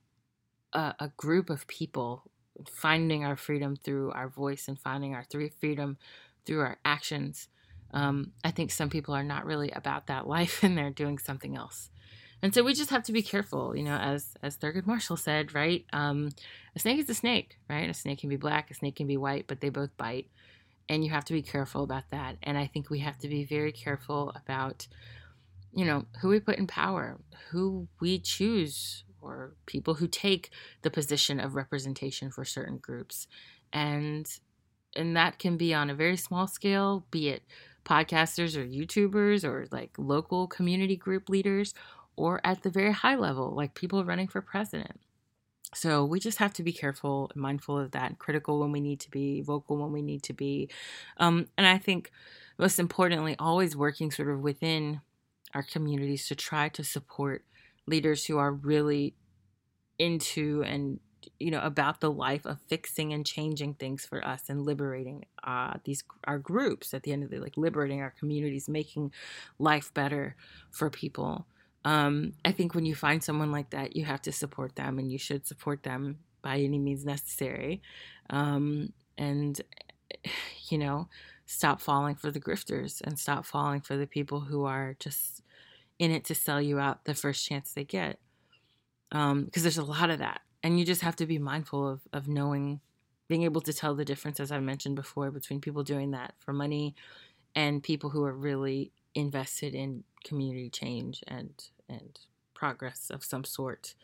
a, 0.74 0.94
a 1.00 1.12
group 1.18 1.50
of 1.50 1.68
people, 1.68 2.24
finding 2.70 3.24
our 3.24 3.36
freedom 3.36 3.76
through 3.76 4.12
our 4.12 4.30
voice 4.30 4.68
and 4.68 4.80
finding 4.80 5.16
our 5.16 5.26
freedom 5.60 5.98
through 6.46 6.62
our 6.62 6.78
actions. 6.86 7.48
Um, 7.94 8.32
I 8.44 8.52
think 8.52 8.72
some 8.72 8.90
people 8.90 9.14
are 9.14 9.24
not 9.24 9.46
really 9.46 9.72
about 9.72 10.08
that 10.08 10.28
life 10.28 10.64
and 10.64 10.78
they're 10.78 10.90
doing 10.90 11.18
something 11.18 11.56
else. 11.56 11.90
And 12.44 12.54
so 12.54 12.64
we 12.64 12.74
just 12.74 12.90
have 12.90 13.04
to 13.04 13.12
be 13.12 13.22
careful, 13.22 13.76
you 13.76 13.84
know, 13.84 13.96
as 13.96 14.34
as 14.42 14.58
Thurgood 14.58 14.88
Marshall 14.88 15.18
said, 15.18 15.54
right? 15.54 15.86
Um, 15.94 16.30
a 16.76 16.80
snake 16.80 17.00
is 17.00 17.10
a 17.10 17.14
snake, 17.14 17.58
right? 17.70 17.90
A 17.90 17.94
snake 17.94 18.20
can 18.20 18.30
be 18.30 18.36
black, 18.36 18.72
a 18.72 18.74
snake 18.74 18.96
can 18.96 19.06
be 19.08 19.18
white, 19.18 19.46
but 19.48 19.62
they 19.62 19.70
both 19.70 19.96
bite. 19.96 20.28
And 20.90 21.06
you 21.06 21.12
have 21.12 21.26
to 21.26 21.34
be 21.34 21.44
careful 21.44 21.84
about 21.84 22.10
that. 22.10 22.38
And 22.42 22.58
I 22.58 22.66
think 22.66 22.90
we 22.90 23.00
have 23.00 23.18
to 23.20 23.28
be 23.28 23.46
very 23.46 23.72
careful 23.72 24.34
about, 24.36 24.88
you 25.72 25.86
know, 25.86 26.06
who 26.20 26.30
we 26.30 26.40
put 26.40 26.58
in 26.58 26.66
power, 26.66 27.20
who 27.52 27.88
we 28.02 28.20
choose, 28.20 29.04
or 29.22 29.54
people 29.68 29.94
who 29.94 30.08
take 30.08 30.50
the 30.82 30.90
position 30.90 31.40
of 31.40 31.56
representation 31.56 32.32
for 32.32 32.44
certain 32.44 32.78
groups. 32.78 33.28
And 33.72 34.28
and 34.96 35.16
that 35.16 35.40
can 35.40 35.58
be 35.58 35.74
on 35.74 35.90
a 35.90 35.96
very 35.96 36.18
small 36.18 36.48
scale, 36.48 37.06
be 37.12 37.30
it 37.30 37.44
podcasters 37.86 38.56
or 38.56 38.66
YouTubers 38.66 39.44
or 39.44 39.68
like 39.72 39.92
local 39.98 40.48
community 40.48 40.96
group 40.96 41.30
leaders, 41.30 41.74
or 42.16 42.42
at 42.44 42.64
the 42.64 42.70
very 42.70 42.92
high 42.92 43.16
level, 43.16 43.54
like 43.56 43.74
people 43.74 44.06
running 44.06 44.28
for 44.28 44.42
president. 44.42 45.00
So 45.74 46.04
we 46.04 46.20
just 46.20 46.40
have 46.40 46.54
to 46.54 46.64
be 46.64 46.74
careful 46.74 47.32
and 47.34 47.42
mindful 47.42 47.80
of 47.80 47.92
that, 47.92 48.20
critical 48.20 48.60
when 48.60 48.72
we 48.72 48.82
need 48.82 49.00
to 49.02 49.10
be, 49.10 49.42
vocal 49.42 49.78
when 49.78 49.94
we 49.94 50.02
need 50.02 50.22
to 50.24 50.34
be. 50.34 50.70
Um, 51.18 51.48
and 51.58 51.66
I 51.66 51.78
think 51.78 52.12
most 52.60 52.78
importantly, 52.78 53.36
always 53.40 53.76
working 53.76 54.12
sort 54.12 54.30
of 54.30 54.42
within 54.42 55.02
our 55.54 55.64
communities 55.64 56.28
to 56.28 56.36
try 56.36 56.70
to 56.70 56.84
support 56.84 57.44
leaders 57.88 58.26
who 58.26 58.38
are 58.38 58.52
really 58.52 59.16
into 59.98 60.64
and 60.66 61.00
you 61.40 61.52
know 61.52 61.62
about 61.62 62.02
the 62.02 62.12
life 62.12 62.46
of 62.46 62.60
fixing 62.68 63.14
and 63.14 63.26
changing 63.26 63.74
things 63.74 64.06
for 64.06 64.26
us 64.26 64.44
and 64.50 64.66
liberating 64.66 65.26
uh, 65.44 65.74
these 65.84 66.04
our 66.26 66.40
groups 66.40 66.94
at 66.94 67.04
the 67.04 67.12
end 67.12 67.24
of 67.24 67.30
the 67.30 67.38
day 67.38 67.42
like 67.42 67.58
liberating 67.58 68.02
our 68.02 68.14
communities 68.18 68.70
making 68.70 69.12
life 69.60 69.94
better 69.94 70.36
for 70.70 70.90
people. 70.90 71.46
Um, 71.84 72.34
i 72.46 72.52
think 72.52 72.76
when 72.76 72.86
you 72.86 72.94
find 72.94 73.24
someone 73.24 73.52
like 73.52 73.72
that 73.72 73.96
you 73.96 74.06
have 74.06 74.22
to 74.24 74.32
support 74.32 74.76
them 74.76 75.00
and 75.00 75.12
you 75.12 75.18
should 75.18 75.48
support 75.48 75.82
them 75.82 76.20
by 76.42 76.58
any 76.58 76.78
means 76.78 77.06
necessary. 77.06 77.82
Um, 78.30 78.94
and 79.18 79.60
you 80.70 80.78
know 80.78 81.08
stop 81.46 81.82
falling 81.82 82.16
for 82.16 82.32
the 82.32 82.40
grifters 82.40 83.02
and 83.02 83.20
stop 83.20 83.46
falling 83.46 83.82
for 83.82 83.98
the 83.98 84.08
people 84.08 84.40
who 84.40 84.64
are 84.64 84.96
just 85.00 85.42
in 86.00 86.10
it 86.10 86.24
to 86.26 86.34
sell 86.34 86.62
you 86.62 86.80
out 86.80 87.04
the 87.04 87.14
first 87.14 87.46
chance 87.46 87.74
they 87.74 87.84
get. 87.84 88.20
Because 89.10 89.32
um, 89.32 89.50
there's 89.54 89.78
a 89.78 89.84
lot 89.84 90.10
of 90.10 90.20
that 90.20 90.42
and 90.64 90.80
you 90.80 90.86
just 90.86 91.02
have 91.02 91.16
to 91.16 91.26
be 91.26 91.38
mindful 91.38 91.88
of 91.88 92.02
of 92.14 92.28
knowing 92.28 92.80
being 93.28 93.44
able 93.44 93.62
to 93.62 93.74
tell 93.74 93.96
the 93.96 94.06
difference 94.06 94.40
as 94.40 94.52
i 94.52 94.60
mentioned 94.60 94.96
before 94.96 95.32
between 95.32 95.62
people 95.62 95.84
doing 95.84 96.12
that 96.12 96.34
for 96.40 96.54
money 96.54 96.96
and 97.56 97.84
people 97.84 98.10
who 98.10 98.24
are 98.24 98.34
really 98.34 98.92
invested 99.16 99.74
in 99.76 100.04
community 100.24 100.70
change 100.70 101.24
and 101.28 101.70
and 101.90 102.20
progress 102.54 103.10
of 103.10 103.24
some 103.24 103.44
sort 103.44 103.96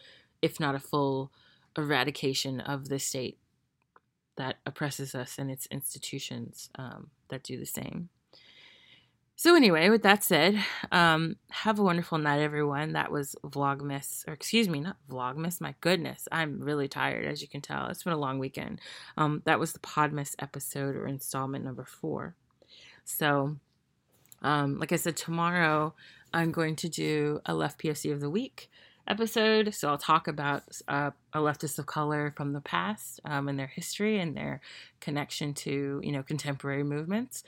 if 0.41 0.59
not 0.59 0.75
a 0.75 0.79
full 0.79 1.31
eradication 1.77 2.59
of 2.59 2.89
the 2.89 2.99
state 2.99 3.37
that 4.35 4.57
oppresses 4.65 5.15
us 5.15 5.37
and 5.37 5.49
its 5.49 5.65
institutions 5.67 6.69
um, 6.75 7.09
that 7.29 7.43
do 7.43 7.57
the 7.57 7.65
same 7.65 8.09
so 9.39 9.55
anyway, 9.55 9.89
with 9.89 10.01
that 10.01 10.23
said, 10.23 10.57
um, 10.91 11.35
have 11.51 11.77
a 11.77 11.83
wonderful 11.83 12.17
night, 12.17 12.41
everyone. 12.41 12.93
That 12.93 13.11
was 13.11 13.35
Vlogmas, 13.43 14.27
or 14.27 14.33
excuse 14.33 14.67
me, 14.67 14.79
not 14.79 14.97
Vlogmas. 15.07 15.61
My 15.61 15.75
goodness, 15.79 16.27
I'm 16.31 16.59
really 16.59 16.87
tired, 16.87 17.23
as 17.23 17.43
you 17.43 17.47
can 17.47 17.61
tell. 17.61 17.85
It's 17.85 18.01
been 18.01 18.13
a 18.13 18.17
long 18.17 18.39
weekend. 18.39 18.81
Um, 19.15 19.43
that 19.45 19.59
was 19.59 19.73
the 19.73 19.79
Podmas 19.79 20.33
episode 20.39 20.95
or 20.95 21.05
installment 21.05 21.63
number 21.63 21.85
four. 21.85 22.33
So, 23.05 23.57
um, 24.41 24.79
like 24.79 24.91
I 24.91 24.95
said, 24.95 25.15
tomorrow 25.15 25.93
I'm 26.33 26.51
going 26.51 26.75
to 26.77 26.89
do 26.89 27.39
a 27.45 27.53
left 27.53 27.79
POC 27.79 28.11
of 28.11 28.21
the 28.21 28.31
week 28.31 28.71
episode. 29.07 29.73
So 29.75 29.87
I'll 29.87 29.99
talk 29.99 30.27
about 30.27 30.63
uh, 30.87 31.11
a 31.31 31.39
leftist 31.39 31.77
of 31.77 31.85
color 31.85 32.33
from 32.35 32.53
the 32.53 32.61
past 32.61 33.19
um, 33.23 33.47
and 33.47 33.59
their 33.59 33.67
history 33.67 34.19
and 34.19 34.35
their 34.35 34.61
connection 34.99 35.53
to 35.53 36.01
you 36.03 36.11
know 36.11 36.23
contemporary 36.23 36.83
movements. 36.83 37.43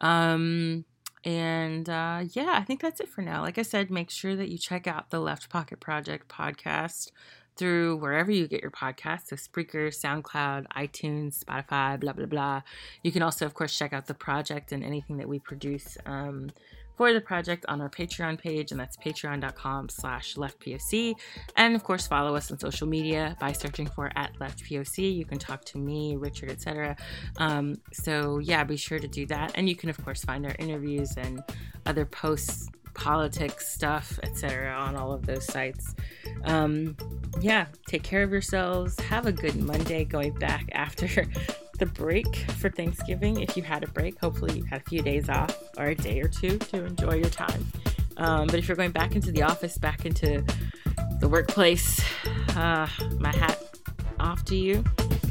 Um, 0.00 0.84
and 1.24 1.88
uh, 1.88 2.24
yeah, 2.32 2.56
I 2.58 2.64
think 2.64 2.80
that's 2.80 3.00
it 3.00 3.08
for 3.08 3.22
now. 3.22 3.42
Like 3.42 3.58
I 3.58 3.62
said, 3.62 3.90
make 3.90 4.10
sure 4.10 4.34
that 4.36 4.48
you 4.48 4.58
check 4.58 4.86
out 4.86 5.10
the 5.10 5.20
Left 5.20 5.50
POC 5.50 5.78
Project 5.78 6.28
podcast 6.28 7.10
through 7.56 7.96
wherever 7.96 8.30
you 8.32 8.48
get 8.48 8.62
your 8.62 8.70
podcasts. 8.70 9.28
So 9.28 9.36
Spreaker, 9.36 9.88
SoundCloud, 9.88 10.66
iTunes, 10.76 11.44
Spotify, 11.44 12.00
blah, 12.00 12.12
blah, 12.12 12.26
blah. 12.26 12.62
You 13.02 13.12
can 13.12 13.22
also, 13.22 13.46
of 13.46 13.54
course, 13.54 13.76
check 13.76 13.92
out 13.92 14.06
the 14.06 14.14
project 14.14 14.72
and 14.72 14.82
anything 14.82 15.18
that 15.18 15.28
we 15.28 15.38
produce. 15.38 15.96
Um, 16.06 16.50
for 17.02 17.12
the 17.12 17.20
project 17.20 17.66
on 17.66 17.80
our 17.80 17.88
Patreon 17.88 18.38
page, 18.38 18.70
and 18.70 18.78
that's 18.78 18.96
patreon.com 18.96 19.88
slash 19.88 20.36
leftpoc. 20.36 21.16
And 21.56 21.74
of 21.74 21.82
course, 21.82 22.06
follow 22.06 22.36
us 22.36 22.52
on 22.52 22.60
social 22.60 22.86
media 22.86 23.36
by 23.40 23.50
searching 23.50 23.88
for 23.88 24.12
at 24.14 24.32
leftpoc. 24.38 25.16
You 25.16 25.24
can 25.24 25.40
talk 25.40 25.64
to 25.64 25.78
me, 25.78 26.14
Richard, 26.14 26.48
etc. 26.48 26.96
Um, 27.38 27.74
so 27.92 28.38
yeah, 28.38 28.62
be 28.62 28.76
sure 28.76 29.00
to 29.00 29.08
do 29.08 29.26
that. 29.26 29.50
And 29.56 29.68
you 29.68 29.74
can 29.74 29.90
of 29.90 29.98
course 30.04 30.22
find 30.22 30.46
our 30.46 30.54
interviews 30.60 31.16
and 31.16 31.42
other 31.86 32.06
posts 32.06 32.68
politics 32.94 33.74
stuff, 33.74 34.20
etc., 34.22 34.72
on 34.72 34.94
all 34.94 35.10
of 35.10 35.26
those 35.26 35.44
sites. 35.46 35.96
Um, 36.44 36.96
yeah, 37.40 37.66
take 37.88 38.04
care 38.04 38.22
of 38.22 38.30
yourselves. 38.30 39.00
Have 39.00 39.26
a 39.26 39.32
good 39.32 39.56
Monday 39.56 40.04
going 40.04 40.34
back 40.34 40.68
after 40.72 41.26
the 41.82 41.86
break 41.86 42.36
for 42.60 42.70
Thanksgiving. 42.70 43.40
If 43.40 43.56
you 43.56 43.64
had 43.64 43.82
a 43.82 43.88
break, 43.88 44.16
hopefully 44.20 44.56
you 44.58 44.62
had 44.62 44.82
a 44.82 44.84
few 44.84 45.02
days 45.02 45.28
off 45.28 45.60
or 45.76 45.86
a 45.86 45.96
day 45.96 46.20
or 46.20 46.28
two 46.28 46.56
to 46.56 46.84
enjoy 46.84 47.14
your 47.14 47.28
time. 47.28 47.66
Um, 48.18 48.46
but 48.46 48.54
if 48.54 48.68
you're 48.68 48.76
going 48.76 48.92
back 48.92 49.16
into 49.16 49.32
the 49.32 49.42
office, 49.42 49.78
back 49.78 50.06
into 50.06 50.44
the 51.18 51.28
workplace, 51.28 52.00
uh, 52.50 52.86
my 53.18 53.34
hat 53.34 53.58
off 54.20 54.44
to 54.44 54.56
you. 54.56 54.84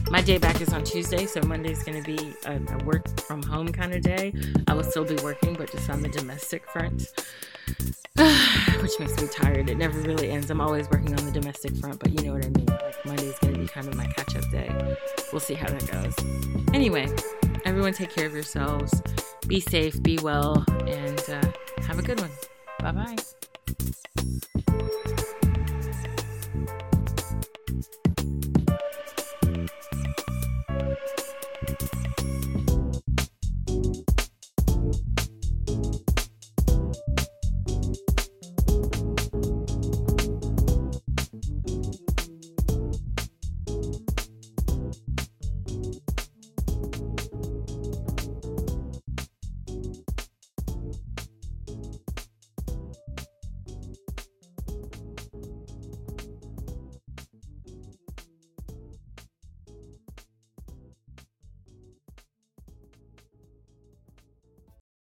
My 0.10 0.22
day 0.22 0.40
back 0.40 0.60
is 0.60 0.74
on 0.74 0.84
Tuesday, 0.84 1.26
so 1.26 1.40
Monday 1.44 1.72
is 1.72 1.84
going 1.84 2.04
to 2.04 2.18
be 2.18 2.34
a, 2.46 2.56
a 2.58 2.84
work 2.84 3.18
from 3.22 3.42
home 3.44 3.70
kind 3.70 3.94
of 3.94 4.02
day. 4.02 4.34
I 4.68 4.74
will 4.74 4.84
still 4.84 5.06
be 5.06 5.16
working, 5.24 5.54
but 5.54 5.72
just 5.72 5.90
on 5.90 6.02
the 6.02 6.10
domestic 6.10 6.70
front. 6.70 7.08
which 8.82 9.00
makes 9.00 9.22
me 9.22 9.28
tired. 9.28 9.70
It 9.70 9.78
never 9.78 10.00
really 10.02 10.32
ends. 10.32 10.50
I'm 10.50 10.62
always 10.62 10.90
working 10.90 11.18
on 11.18 11.26
the 11.26 11.32
domestic 11.32 11.76
front, 11.78 12.00
but 12.00 12.12
you 12.12 12.28
know 12.28 12.34
what 12.34 12.46
I 12.46 12.50
mean. 12.50 12.66
Like 12.66 13.06
Monday's 13.06 13.40
gonna 13.40 13.58
be 13.58 13.68
kind 13.68 13.88
of 13.88 13.96
my 13.96 14.06
catch 14.06 14.36
up 14.36 14.50
day. 14.52 14.70
We'll 15.32 15.40
see 15.40 15.54
how 15.54 15.70
that 15.70 15.92
goes. 15.92 16.16
Anyway, 16.74 17.08
everyone 17.66 17.94
take 17.94 18.14
care 18.14 18.26
of 18.26 18.34
yourselves. 18.34 19.02
Be 19.48 19.60
safe, 19.60 20.02
be 20.04 20.18
well, 20.20 20.66
and 20.88 21.20
uh, 21.30 21.82
have 21.84 22.00
a 22.00 22.04
good 22.04 22.20
one. 22.20 22.32
Bye 22.80 22.92
bye. 22.92 23.16